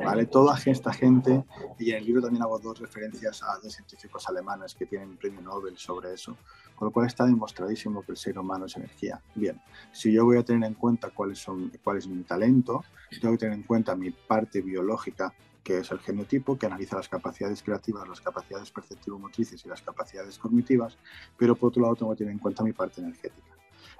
¿vale? 0.04 0.26
Toda 0.26 0.56
esta 0.64 0.92
gente, 0.92 1.44
y 1.78 1.90
en 1.90 1.96
el 1.96 2.04
libro 2.04 2.22
también 2.22 2.42
hago 2.42 2.58
dos 2.58 2.78
referencias 2.78 3.42
a 3.42 3.58
dos 3.62 3.72
científicos 3.72 4.28
alemanes 4.28 4.74
que 4.74 4.86
tienen 4.86 5.16
premio 5.16 5.40
Nobel 5.40 5.76
sobre 5.76 6.14
eso, 6.14 6.36
con 6.76 6.86
lo 6.86 6.92
cual 6.92 7.06
está 7.06 7.24
demostradísimo 7.24 8.02
que 8.02 8.12
el 8.12 8.18
ser 8.18 8.38
humano 8.38 8.66
es 8.66 8.76
energía. 8.76 9.20
Bien, 9.34 9.60
si 9.92 10.12
yo 10.12 10.24
voy 10.24 10.38
a 10.38 10.44
tener 10.44 10.68
en 10.68 10.74
cuenta 10.74 11.10
cuáles 11.10 11.38
son, 11.38 11.72
cuál 11.82 11.98
es 11.98 12.06
mi 12.06 12.22
talento, 12.22 12.84
tengo 13.20 13.34
que 13.34 13.38
tener 13.38 13.54
en 13.54 13.64
cuenta 13.64 13.96
mi 13.96 14.10
parte 14.10 14.60
biológica 14.60 15.34
que 15.62 15.78
es 15.78 15.90
el 15.90 15.98
genotipo, 16.00 16.58
que 16.58 16.66
analiza 16.66 16.96
las 16.96 17.08
capacidades 17.08 17.62
creativas, 17.62 18.08
las 18.08 18.20
capacidades 18.20 18.70
perceptivo-motrices 18.70 19.64
y 19.64 19.68
las 19.68 19.82
capacidades 19.82 20.38
cognitivas, 20.38 20.98
pero 21.36 21.54
por 21.54 21.68
otro 21.68 21.82
lado 21.82 21.96
tengo 21.96 22.12
que 22.12 22.18
tener 22.18 22.32
en 22.32 22.38
cuenta 22.38 22.64
mi 22.64 22.72
parte 22.72 23.00
energética. 23.00 23.56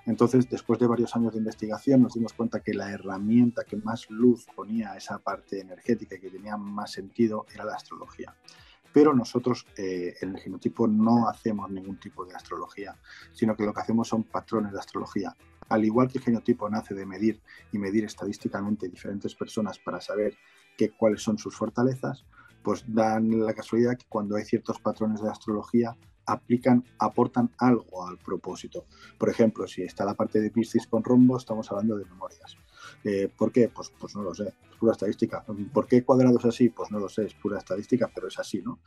Entonces, 0.07 0.49
después 0.49 0.79
de 0.79 0.87
varios 0.87 1.15
años 1.15 1.33
de 1.33 1.39
investigación, 1.39 2.03
nos 2.03 2.15
dimos 2.15 2.33
cuenta 2.33 2.61
que 2.61 2.73
la 2.73 2.91
herramienta 2.91 3.65
que 3.65 3.77
más 3.77 4.09
luz 4.11 4.47
ponía 4.55 4.93
a 4.93 4.97
esa 4.97 5.19
parte 5.19 5.61
energética 5.61 6.17
y 6.17 6.21
que 6.21 6.31
tenía 6.31 6.57
más 6.57 6.93
sentido 6.93 7.47
era 7.55 7.65
la 7.65 7.75
astrología. 7.75 8.35
Pero 8.93 9.15
nosotros 9.15 9.67
eh, 9.77 10.15
en 10.21 10.31
el 10.31 10.41
genotipo 10.41 10.89
no 10.89 11.29
hacemos 11.29 11.71
ningún 11.71 12.01
tipo 12.01 12.25
de 12.25 12.35
astrología, 12.35 12.97
sino 13.33 13.55
que 13.55 13.65
lo 13.65 13.73
que 13.73 13.81
hacemos 13.81 14.09
son 14.09 14.25
patrones 14.25 14.73
de 14.73 14.81
astrología. 14.81 15.37
Al 15.69 15.85
igual 15.85 16.09
que 16.09 16.19
el 16.19 16.25
genotipo 16.25 16.69
nace 16.69 16.95
de 16.95 17.07
medir 17.07 17.41
y 17.71 17.79
medir 17.79 18.05
estadísticamente 18.05 18.89
diferentes 18.89 19.35
personas 19.37 19.79
para 19.79 20.01
saber 20.01 20.37
cuáles 20.89 21.23
son 21.23 21.37
sus 21.39 21.55
fortalezas, 21.55 22.25
pues 22.63 22.85
dan 22.87 23.45
la 23.45 23.55
casualidad 23.55 23.97
que 23.97 24.07
cuando 24.09 24.37
hay 24.37 24.45
ciertos 24.45 24.81
patrones 24.81 25.23
de 25.23 25.29
astrología 25.29 25.97
aplican, 26.27 26.85
aportan 26.99 27.51
algo 27.59 28.07
al 28.07 28.19
propósito. 28.19 28.87
Por 29.19 29.29
ejemplo, 29.29 29.67
si 29.67 29.83
está 29.83 30.05
la 30.05 30.15
parte 30.15 30.41
de 30.41 30.51
Piscis 30.51 30.87
con 30.87 31.03
rombo, 31.03 31.37
estamos 31.37 31.71
hablando 31.71 31.97
de 31.97 32.05
memorias. 32.05 32.57
Eh, 33.05 33.29
¿Por 33.37 33.53
qué? 33.53 33.69
Pues, 33.69 33.93
pues 33.99 34.15
no 34.15 34.23
lo 34.23 34.35
sé, 34.35 34.49
es 34.49 34.77
pura 34.79 34.93
estadística. 34.93 35.45
¿Por 35.73 35.87
qué 35.87 36.05
cuadrado 36.05 36.39
es 36.39 36.45
así? 36.45 36.69
Pues 36.69 36.91
no 36.91 36.99
lo 36.99 37.09
sé, 37.09 37.25
es 37.25 37.35
pura 37.35 37.59
estadística, 37.59 38.11
pero 38.15 38.29
es 38.29 38.39
así, 38.39 38.63
¿no? 38.63 38.81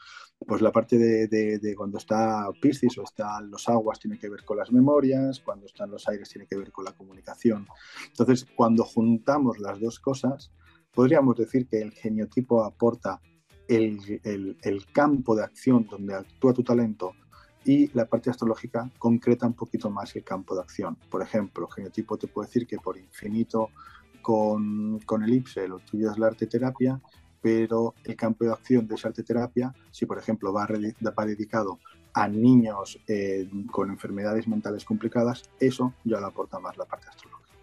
Pues 0.45 0.61
la 0.61 0.71
parte 0.71 0.97
de, 0.97 1.27
de, 1.27 1.75
cuando 1.75 1.97
está 1.97 2.47
Piscis 2.61 2.97
o 2.97 3.03
están 3.03 3.49
los 3.49 3.67
aguas 3.69 3.99
tiene 3.99 4.17
que 4.17 4.29
ver 4.29 4.43
con 4.43 4.57
las 4.57 4.71
memorias, 4.71 5.39
cuando 5.39 5.65
están 5.65 5.91
los 5.91 6.07
aires 6.07 6.29
tiene 6.29 6.47
que 6.47 6.57
ver 6.57 6.71
con 6.71 6.85
la 6.85 6.93
comunicación. 6.93 7.67
Entonces, 8.07 8.47
cuando 8.55 8.83
juntamos 8.83 9.59
las 9.59 9.79
dos 9.79 9.99
cosas, 9.99 10.51
podríamos 10.93 11.35
decir 11.35 11.67
que 11.67 11.81
el 11.81 11.91
geniotipo 11.91 12.63
aporta 12.63 13.19
el, 13.67 14.85
campo 14.91 15.35
de 15.35 15.43
acción 15.43 15.87
donde 15.89 16.15
actúa 16.15 16.53
tu 16.53 16.63
talento 16.63 17.13
y 17.65 17.87
la 17.93 18.05
parte 18.05 18.29
astrológica 18.29 18.89
concreta 18.99 19.47
un 19.47 19.53
poquito 19.53 19.89
más 19.89 20.15
el 20.15 20.23
campo 20.23 20.53
de 20.53 20.61
acción. 20.61 20.97
Por 21.09 21.21
ejemplo, 21.21 21.67
el 21.67 21.73
geniotipo 21.73 22.17
te 22.17 22.27
puede 22.27 22.47
decir 22.47 22.67
que 22.67 22.77
por 22.77 22.97
infinito 22.97 23.69
con, 24.21 24.99
con 24.99 25.23
elipse 25.23 25.67
lo 25.67 25.79
tuyo 25.79 26.11
es 26.11 26.17
la 26.17 26.27
arte 26.27 26.45
terapia, 26.45 27.01
pero 27.41 27.93
el 28.03 28.15
campo 28.15 28.45
de 28.45 28.51
acción 28.51 28.87
de 28.87 28.95
esa 28.95 29.09
arte 29.09 29.23
terapia, 29.23 29.73
si 29.91 30.05
por 30.05 30.17
ejemplo 30.17 30.53
va, 30.53 30.67
va 30.67 31.25
dedicado 31.25 31.79
a 32.13 32.27
niños 32.27 32.99
eh, 33.07 33.49
con 33.71 33.89
enfermedades 33.89 34.47
mentales 34.47 34.85
complicadas, 34.85 35.43
eso 35.59 35.93
ya 36.03 36.19
lo 36.19 36.27
aporta 36.27 36.59
más 36.59 36.77
la 36.77 36.85
parte 36.85 37.07
astrológica. 37.07 37.57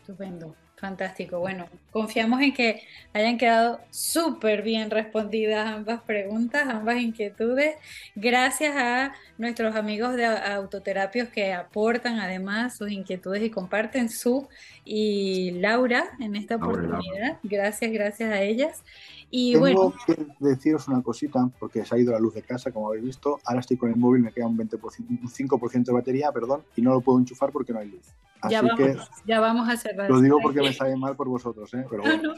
Estupendo. 0.00 0.54
Fantástico. 0.80 1.38
Bueno, 1.40 1.68
confiamos 1.90 2.40
en 2.40 2.54
que 2.54 2.82
hayan 3.12 3.36
quedado 3.36 3.80
súper 3.90 4.62
bien 4.62 4.90
respondidas 4.90 5.68
ambas 5.68 6.00
preguntas, 6.00 6.66
ambas 6.66 6.96
inquietudes. 6.96 7.76
Gracias 8.14 8.74
a 8.74 9.12
nuestros 9.36 9.76
amigos 9.76 10.16
de 10.16 10.24
autoterapios 10.24 11.28
que 11.28 11.52
aportan 11.52 12.18
además 12.18 12.78
sus 12.78 12.90
inquietudes 12.90 13.42
y 13.42 13.50
comparten 13.50 14.08
su 14.08 14.48
y 14.86 15.50
Laura 15.60 16.12
en 16.18 16.34
esta 16.34 16.56
oportunidad. 16.56 17.36
Gracias, 17.42 17.92
gracias 17.92 18.32
a 18.32 18.40
ellas. 18.40 18.82
Y 19.30 19.52
Tengo 19.52 19.94
que 20.06 20.26
deciros 20.40 20.88
una 20.88 21.02
cosita, 21.02 21.48
porque 21.58 21.84
se 21.84 21.94
ha 21.94 21.98
ido 21.98 22.12
la 22.12 22.18
luz 22.18 22.34
de 22.34 22.42
casa, 22.42 22.72
como 22.72 22.88
habéis 22.88 23.04
visto. 23.04 23.38
Ahora 23.44 23.60
estoy 23.60 23.76
con 23.76 23.90
el 23.90 23.96
móvil, 23.96 24.22
me 24.22 24.32
queda 24.32 24.46
un, 24.46 24.58
20%, 24.58 24.80
un 25.08 25.28
5% 25.28 25.84
de 25.84 25.92
batería, 25.92 26.32
perdón, 26.32 26.62
y 26.74 26.82
no 26.82 26.92
lo 26.92 27.00
puedo 27.00 27.18
enchufar 27.18 27.52
porque 27.52 27.72
no 27.72 27.78
hay 27.78 27.90
luz. 27.90 28.12
Así 28.40 28.54
ya, 28.54 28.62
vamos, 28.62 28.78
que 28.78 28.96
ya 29.26 29.40
vamos 29.40 29.68
a 29.68 29.76
cerrar. 29.76 30.10
Lo 30.10 30.20
digo 30.20 30.38
porque 30.42 30.60
me 30.60 30.72
sale 30.72 30.96
mal 30.96 31.14
por 31.14 31.28
vosotros, 31.28 31.72
¿eh? 31.74 31.84
Pero 31.88 32.02
bueno. 32.02 32.34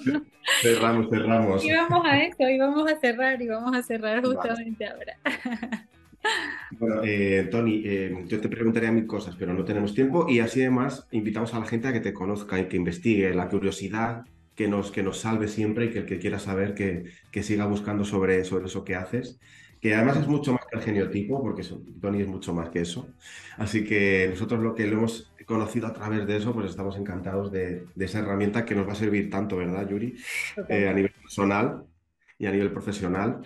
Cerramos, 0.60 1.08
cerramos. 1.08 1.64
Y 1.64 1.72
vamos 1.72 2.04
a 2.04 2.22
eso, 2.22 2.48
y 2.48 2.58
vamos 2.58 2.90
a 2.90 3.00
cerrar, 3.00 3.40
y 3.40 3.48
vamos 3.48 3.74
a 3.74 3.82
cerrar 3.82 4.22
justamente 4.24 4.86
ahora. 4.86 5.16
Bueno, 6.78 7.02
eh, 7.04 7.48
Tony, 7.50 7.82
eh, 7.84 8.24
yo 8.28 8.40
te 8.40 8.48
preguntaría 8.48 8.92
mil 8.92 9.06
cosas, 9.06 9.34
pero 9.36 9.52
no 9.52 9.64
tenemos 9.64 9.92
tiempo 9.92 10.26
y 10.28 10.38
así 10.38 10.60
además 10.60 11.08
invitamos 11.10 11.52
a 11.52 11.58
la 11.58 11.66
gente 11.66 11.88
a 11.88 11.92
que 11.92 11.98
te 11.98 12.14
conozca 12.14 12.60
y 12.60 12.68
que 12.68 12.76
investigue 12.76 13.34
la 13.34 13.48
curiosidad 13.48 14.24
que 14.62 14.68
nos, 14.68 14.92
que 14.92 15.02
nos 15.02 15.18
salve 15.18 15.48
siempre 15.48 15.86
y 15.86 15.90
que 15.90 15.98
el 15.98 16.06
que 16.06 16.20
quiera 16.20 16.38
saber 16.38 16.72
que, 16.72 17.06
que 17.32 17.42
siga 17.42 17.66
buscando 17.66 18.04
sobre, 18.04 18.44
sobre 18.44 18.66
eso 18.66 18.84
que 18.84 18.94
haces, 18.94 19.40
que 19.80 19.92
además 19.92 20.18
es 20.18 20.28
mucho 20.28 20.52
más 20.52 20.64
que 20.70 20.78
el 20.78 20.84
geniotipo, 20.84 21.42
porque 21.42 21.66
Tony 22.00 22.20
es 22.20 22.28
mucho 22.28 22.54
más 22.54 22.68
que 22.68 22.82
eso. 22.82 23.08
Así 23.58 23.82
que 23.82 24.28
nosotros 24.30 24.62
lo 24.62 24.76
que 24.76 24.86
lo 24.86 24.98
hemos 24.98 25.32
conocido 25.46 25.88
a 25.88 25.92
través 25.92 26.28
de 26.28 26.36
eso, 26.36 26.54
pues 26.54 26.70
estamos 26.70 26.96
encantados 26.96 27.50
de, 27.50 27.86
esa 27.98 28.20
herramienta 28.20 28.64
que 28.64 28.76
nos 28.76 28.86
va 28.86 28.92
a 28.92 28.94
servir 28.94 29.28
tanto, 29.30 29.56
¿verdad, 29.56 29.88
Yuri? 29.88 30.14
Eh, 30.68 30.88
a 30.88 30.92
nivel 30.92 31.10
personal. 31.10 31.82
y 32.38 32.46
a 32.46 32.52
nivel 32.52 32.70
profesional. 32.70 33.40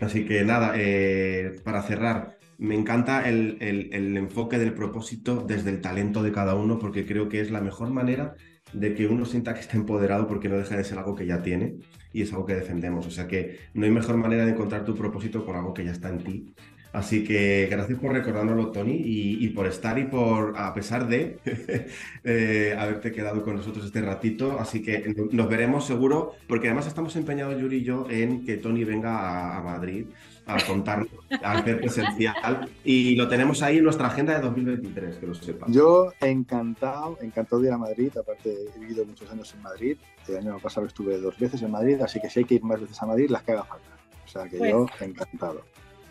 Así 0.00 0.24
que 0.24 0.42
nada, 0.44 0.72
eh, 0.76 1.60
para 1.62 1.82
cerrar, 1.82 2.38
me 2.56 2.74
encanta 2.74 3.28
el, 3.28 3.58
el, 3.60 4.16
enfoque 4.16 4.58
del 4.58 4.72
propósito 4.72 5.44
desde 5.46 5.68
el 5.68 5.82
talento 5.82 6.22
de 6.22 6.32
cada 6.32 6.54
uno, 6.54 6.78
porque 6.78 7.04
creo 7.04 7.28
que 7.28 7.40
es 7.42 7.50
la 7.50 7.60
mejor 7.60 7.90
manera 7.90 8.34
de 8.72 8.94
que 8.94 9.06
uno 9.06 9.24
sienta 9.24 9.54
que 9.54 9.60
está 9.60 9.76
empoderado 9.76 10.26
porque 10.26 10.48
no 10.48 10.56
deja 10.56 10.76
de 10.76 10.84
ser 10.84 10.98
algo 10.98 11.14
que 11.14 11.26
ya 11.26 11.42
tiene 11.42 11.78
y 12.12 12.22
es 12.22 12.32
algo 12.32 12.46
que 12.46 12.54
defendemos. 12.54 13.06
O 13.06 13.10
sea 13.10 13.26
que 13.26 13.58
no 13.74 13.84
hay 13.84 13.90
mejor 13.90 14.16
manera 14.16 14.44
de 14.44 14.52
encontrar 14.52 14.84
tu 14.84 14.94
propósito 14.96 15.44
con 15.44 15.56
algo 15.56 15.74
que 15.74 15.84
ya 15.84 15.92
está 15.92 16.08
en 16.08 16.18
ti. 16.18 16.54
Así 16.92 17.24
que 17.24 17.68
gracias 17.70 17.98
por 17.98 18.12
recordárnoslo, 18.12 18.70
Tony, 18.70 19.00
y, 19.02 19.48
por 19.50 19.66
estar 19.66 19.98
y 19.98 20.04
por, 20.04 20.54
a 20.58 20.74
pesar 20.74 21.08
de 21.08 21.38
eh, 22.24 22.76
haberte 22.78 23.12
quedado 23.12 23.42
con 23.42 23.56
nosotros 23.56 23.86
este 23.86 24.02
ratito. 24.02 24.58
Así 24.60 24.82
que 24.82 25.14
nos 25.30 25.48
veremos 25.48 25.86
seguro, 25.86 26.32
porque 26.46 26.68
además 26.68 26.86
estamos 26.86 27.16
empeñados, 27.16 27.58
Yuri 27.58 27.78
y 27.78 27.84
yo, 27.84 28.06
en 28.10 28.44
que 28.44 28.58
Tony 28.58 28.84
venga 28.84 29.56
a, 29.56 29.62
Madrid 29.62 30.06
a 30.44 30.62
contarnos, 30.66 31.08
a 31.42 31.52
hacer 31.52 31.80
presencial. 31.80 32.68
Y 32.84 33.16
lo 33.16 33.26
tenemos 33.26 33.62
ahí 33.62 33.78
en 33.78 33.84
nuestra 33.84 34.08
agenda 34.08 34.34
de 34.34 34.42
2023, 34.42 35.16
que 35.16 35.26
lo 35.26 35.34
sepas. 35.34 35.70
Yo 35.72 36.12
encantado, 36.20 37.16
encantado 37.22 37.62
de 37.62 37.68
ir 37.68 37.72
a 37.72 37.78
Madrid. 37.78 38.12
Aparte, 38.18 38.54
he 38.74 38.78
vivido 38.78 39.06
muchos 39.06 39.30
años 39.30 39.54
en 39.54 39.62
Madrid. 39.62 39.96
El 40.28 40.36
año 40.36 40.58
pasado 40.58 40.86
estuve 40.86 41.18
dos 41.18 41.38
veces 41.38 41.62
en 41.62 41.70
Madrid, 41.70 42.00
así 42.02 42.20
que 42.20 42.28
si 42.28 42.40
hay 42.40 42.44
que 42.44 42.56
ir 42.56 42.64
más 42.64 42.80
veces 42.80 43.00
a 43.00 43.06
Madrid, 43.06 43.30
las 43.30 43.42
que 43.44 43.52
haga 43.52 43.64
falta. 43.64 43.86
O 44.24 44.28
sea 44.28 44.46
que 44.46 44.58
yo 44.58 44.86
encantado. 45.00 45.62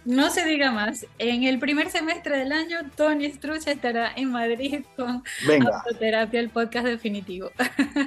No 0.06 0.30
se 0.30 0.46
diga 0.46 0.72
más. 0.72 1.06
En 1.20 1.44
el 1.44 1.60
primer 1.60 1.90
semestre 1.90 2.38
del 2.38 2.52
año, 2.52 2.78
Tony 2.96 3.32
Strucha 3.32 3.72
estará 3.72 4.12
en 4.16 4.32
Madrid 4.32 4.84
con. 4.96 5.24
Autoterapia, 5.74 6.40
el 6.40 6.50
podcast 6.50 6.86
definitivo. 6.86 7.52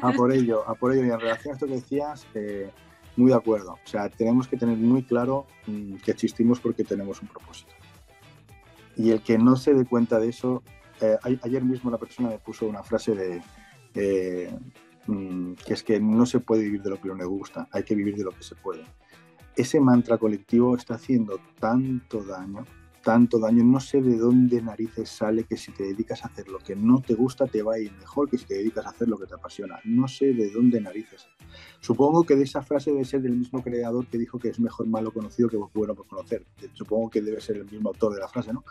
A 0.03 0.13
por 0.13 0.33
ello, 0.33 0.69
a 0.69 0.75
por 0.75 0.93
ello. 0.93 1.05
Y 1.05 1.11
en 1.11 1.21
relación 1.21 1.53
a 1.53 1.55
esto 1.55 1.67
que 1.67 1.75
decías, 1.75 2.27
eh, 2.35 2.71
muy 3.17 3.31
de 3.31 3.37
acuerdo. 3.37 3.73
O 3.73 3.89
sea, 3.89 4.09
tenemos 4.09 4.49
que 4.49 4.57
tener 4.57 4.77
muy 4.77 5.05
claro 5.05 5.47
mm, 5.67 5.97
que 5.97 6.11
existimos 6.11 6.59
porque 6.59 6.83
tenemos 6.83 7.23
un 7.23 7.29
propósito. 7.29 7.73
Y 8.97 9.11
el 9.11 9.23
que 9.23 9.39
no 9.39 9.57
se 9.57 9.75
dé 9.75 9.85
cuenta 9.85 10.19
de 10.19 10.29
eso, 10.29 10.63
eh, 11.01 11.17
ayer 11.43 11.63
mismo 11.63 11.89
una 11.89 11.99
persona 11.99 12.29
me 12.29 12.39
puso 12.39 12.67
una 12.67 12.83
frase 12.83 13.15
de 13.15 13.43
eh, 13.95 14.53
mm, 15.07 15.55
que 15.55 15.75
es 15.75 15.83
que 15.85 16.01
no 16.01 16.27
se 16.27 16.41
puede 16.41 16.63
vivir 16.63 16.83
de 16.83 16.91
lo 16.91 17.01
que 17.01 17.09
uno 17.09 17.19
le 17.19 17.25
gusta, 17.25 17.69
hay 17.71 17.85
que 17.85 17.95
vivir 17.95 18.17
de 18.17 18.25
lo 18.25 18.31
que 18.33 18.43
se 18.43 18.57
puede 18.57 18.85
ese 19.57 19.81
mantra 19.81 20.19
colectivo 20.19 20.77
está 20.77 20.95
haciendo 20.95 21.39
tanto 21.61 22.23
daño, 22.25 22.65
tanto 23.05 23.39
daño, 23.39 23.63
no 23.63 23.79
sé 23.79 24.01
de 24.01 24.17
dónde 24.17 24.61
narices 24.63 25.11
sale 25.11 25.45
que 25.45 25.57
si 25.57 25.71
te 25.73 25.85
dedicas 25.85 26.25
a 26.25 26.29
hacer 26.29 26.49
lo 26.49 26.59
que 26.59 26.75
no 26.75 27.01
te 27.01 27.15
gusta 27.15 27.47
te 27.47 27.63
va 27.63 27.75
a 27.75 27.79
ir 27.79 27.93
mejor 27.93 28.29
que 28.31 28.39
si 28.39 28.47
te 28.47 28.55
dedicas 28.55 28.87
a 28.87 28.91
hacer 28.91 29.09
lo 29.09 29.19
que 29.19 29.27
te 29.27 29.35
apasiona. 29.35 29.79
No 29.85 30.09
sé 30.09 30.33
de 30.33 30.51
dónde 30.51 30.81
narices. 30.81 31.29
Supongo 31.81 32.25
que 32.25 32.35
de 32.35 32.45
esa 32.45 32.63
frase 32.63 32.91
debe 32.91 33.05
ser 33.05 33.21
del 33.21 33.37
mismo 33.37 33.63
creador 33.63 34.07
que 34.07 34.19
dijo 34.19 34.39
que 34.39 34.49
es 34.49 34.59
mejor 34.59 34.87
malo 34.87 35.13
conocido 35.13 35.49
que 35.49 35.59
bueno 35.75 35.95
por 35.95 36.07
conocer. 36.07 36.45
Supongo 36.73 37.11
que 37.11 37.21
debe 37.21 37.41
ser 37.41 37.59
el 37.59 37.71
mismo 37.71 37.91
autor 37.91 38.15
de 38.15 38.21
la 38.21 38.29
frase, 38.29 38.53
¿no? 38.53 38.65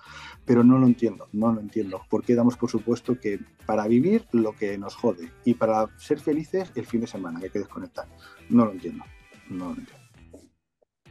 Pero 0.43 0.63
no 0.63 0.79
lo 0.79 0.87
entiendo, 0.87 1.27
no 1.31 1.53
lo 1.53 1.61
entiendo. 1.61 2.01
¿Por 2.09 2.25
qué 2.25 2.35
damos 2.35 2.57
por 2.57 2.69
supuesto 2.69 3.19
que 3.19 3.39
para 3.65 3.87
vivir 3.87 4.25
lo 4.31 4.53
que 4.53 4.77
nos 4.77 4.95
jode 4.95 5.31
y 5.45 5.53
para 5.53 5.87
ser 5.97 6.19
felices 6.19 6.71
el 6.75 6.85
fin 6.85 7.01
de 7.01 7.07
semana 7.07 7.39
hay 7.41 7.51
que 7.51 7.59
desconectar? 7.59 8.07
No 8.49 8.65
lo 8.65 8.71
entiendo, 8.71 9.05
no 9.49 9.65
lo 9.65 9.75
entiendo. 9.79 10.02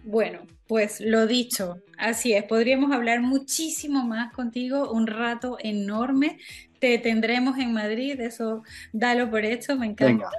Bueno, 0.05 0.41
pues 0.67 1.01
lo 1.01 1.27
dicho, 1.27 1.77
así 1.97 2.33
es, 2.33 2.45
podríamos 2.45 2.93
hablar 2.93 3.21
muchísimo 3.21 4.05
más 4.05 4.33
contigo, 4.33 4.91
un 4.91 5.07
rato 5.07 5.59
enorme. 5.61 6.39
Te 6.81 6.99
tendremos 6.99 7.59
en 7.59 7.73
Madrid, 7.73 8.21
eso 8.21 8.65
dalo 8.93 9.31
por 9.31 9.45
hecho, 9.45 9.77
me 9.77 9.87
encanta. 9.87 10.31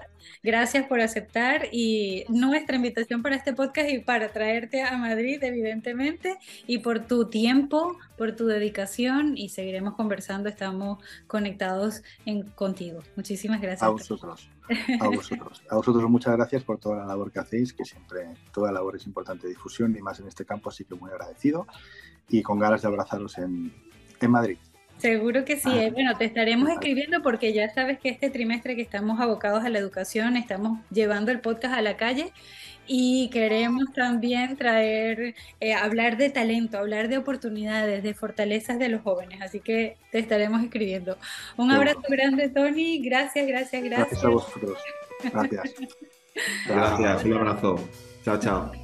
Gracias 0.41 0.87
por 0.87 0.99
aceptar 0.99 1.67
y 1.71 2.25
nuestra 2.29 2.75
invitación 2.75 3.21
para 3.21 3.35
este 3.35 3.53
podcast 3.53 3.89
y 3.89 3.99
para 3.99 4.31
traerte 4.31 4.81
a 4.81 4.97
Madrid, 4.97 5.43
evidentemente, 5.43 6.37
y 6.67 6.79
por 6.79 7.07
tu 7.07 7.29
tiempo, 7.29 7.97
por 8.17 8.35
tu 8.35 8.45
dedicación 8.45 9.37
y 9.37 9.49
seguiremos 9.49 9.95
conversando, 9.95 10.49
estamos 10.49 11.03
conectados 11.27 12.03
en, 12.25 12.43
contigo. 12.51 13.01
Muchísimas 13.15 13.61
gracias. 13.61 13.83
A 13.83 13.89
vosotros. 13.89 14.49
A 14.99 15.07
vosotros. 15.07 15.61
A 15.69 15.75
vosotros 15.75 16.09
muchas 16.09 16.35
gracias 16.35 16.63
por 16.63 16.79
toda 16.79 16.97
la 16.97 17.05
labor 17.05 17.31
que 17.31 17.39
hacéis, 17.39 17.73
que 17.73 17.83
siempre 17.83 18.33
toda 18.53 18.71
labor 18.71 18.95
es 18.95 19.05
importante 19.05 19.47
difusión 19.47 19.95
y 19.95 20.01
más 20.01 20.19
en 20.19 20.27
este 20.27 20.45
campo, 20.45 20.69
así 20.69 20.85
que 20.85 20.95
muy 20.95 21.11
agradecido 21.11 21.67
y 22.29 22.41
con 22.41 22.59
ganas 22.59 22.81
de 22.81 22.87
abrazaros 22.87 23.37
en, 23.37 23.73
en 24.19 24.31
Madrid. 24.31 24.57
Seguro 25.03 25.43
que 25.43 25.57
sí. 25.57 25.69
Eh. 25.69 25.91
Bueno, 25.91 26.17
te 26.17 26.23
estaremos 26.23 26.69
escribiendo 26.69 27.21
porque 27.21 27.51
ya 27.51 27.69
sabes 27.73 27.99
que 27.99 28.07
este 28.07 28.29
trimestre 28.29 28.77
que 28.77 28.81
estamos 28.81 29.19
abocados 29.19 29.65
a 29.65 29.67
la 29.67 29.77
educación, 29.77 30.37
estamos 30.37 30.79
llevando 30.91 31.29
el 31.33 31.41
podcast 31.41 31.73
a 31.73 31.81
la 31.81 31.97
calle 31.97 32.31
y 32.87 33.29
queremos 33.29 33.91
también 33.93 34.55
traer, 34.55 35.35
eh, 35.59 35.73
hablar 35.73 36.15
de 36.15 36.29
talento, 36.29 36.77
hablar 36.77 37.09
de 37.09 37.17
oportunidades, 37.17 38.01
de 38.01 38.13
fortalezas 38.13 38.79
de 38.79 38.87
los 38.87 39.01
jóvenes. 39.01 39.41
Así 39.41 39.59
que 39.59 39.97
te 40.09 40.19
estaremos 40.19 40.63
escribiendo. 40.63 41.17
Un 41.57 41.71
abrazo 41.71 42.03
grande, 42.07 42.47
Tony. 42.47 42.99
Gracias, 43.03 43.45
gracias, 43.45 43.83
gracias. 43.83 44.07
Gracias 44.09 44.23
a 44.23 44.29
vosotros. 44.29 44.77
Gracias. 45.33 45.75
gracias, 46.65 47.25
un 47.25 47.33
abrazo. 47.33 47.89
Chao, 48.23 48.39
chao. 48.39 48.82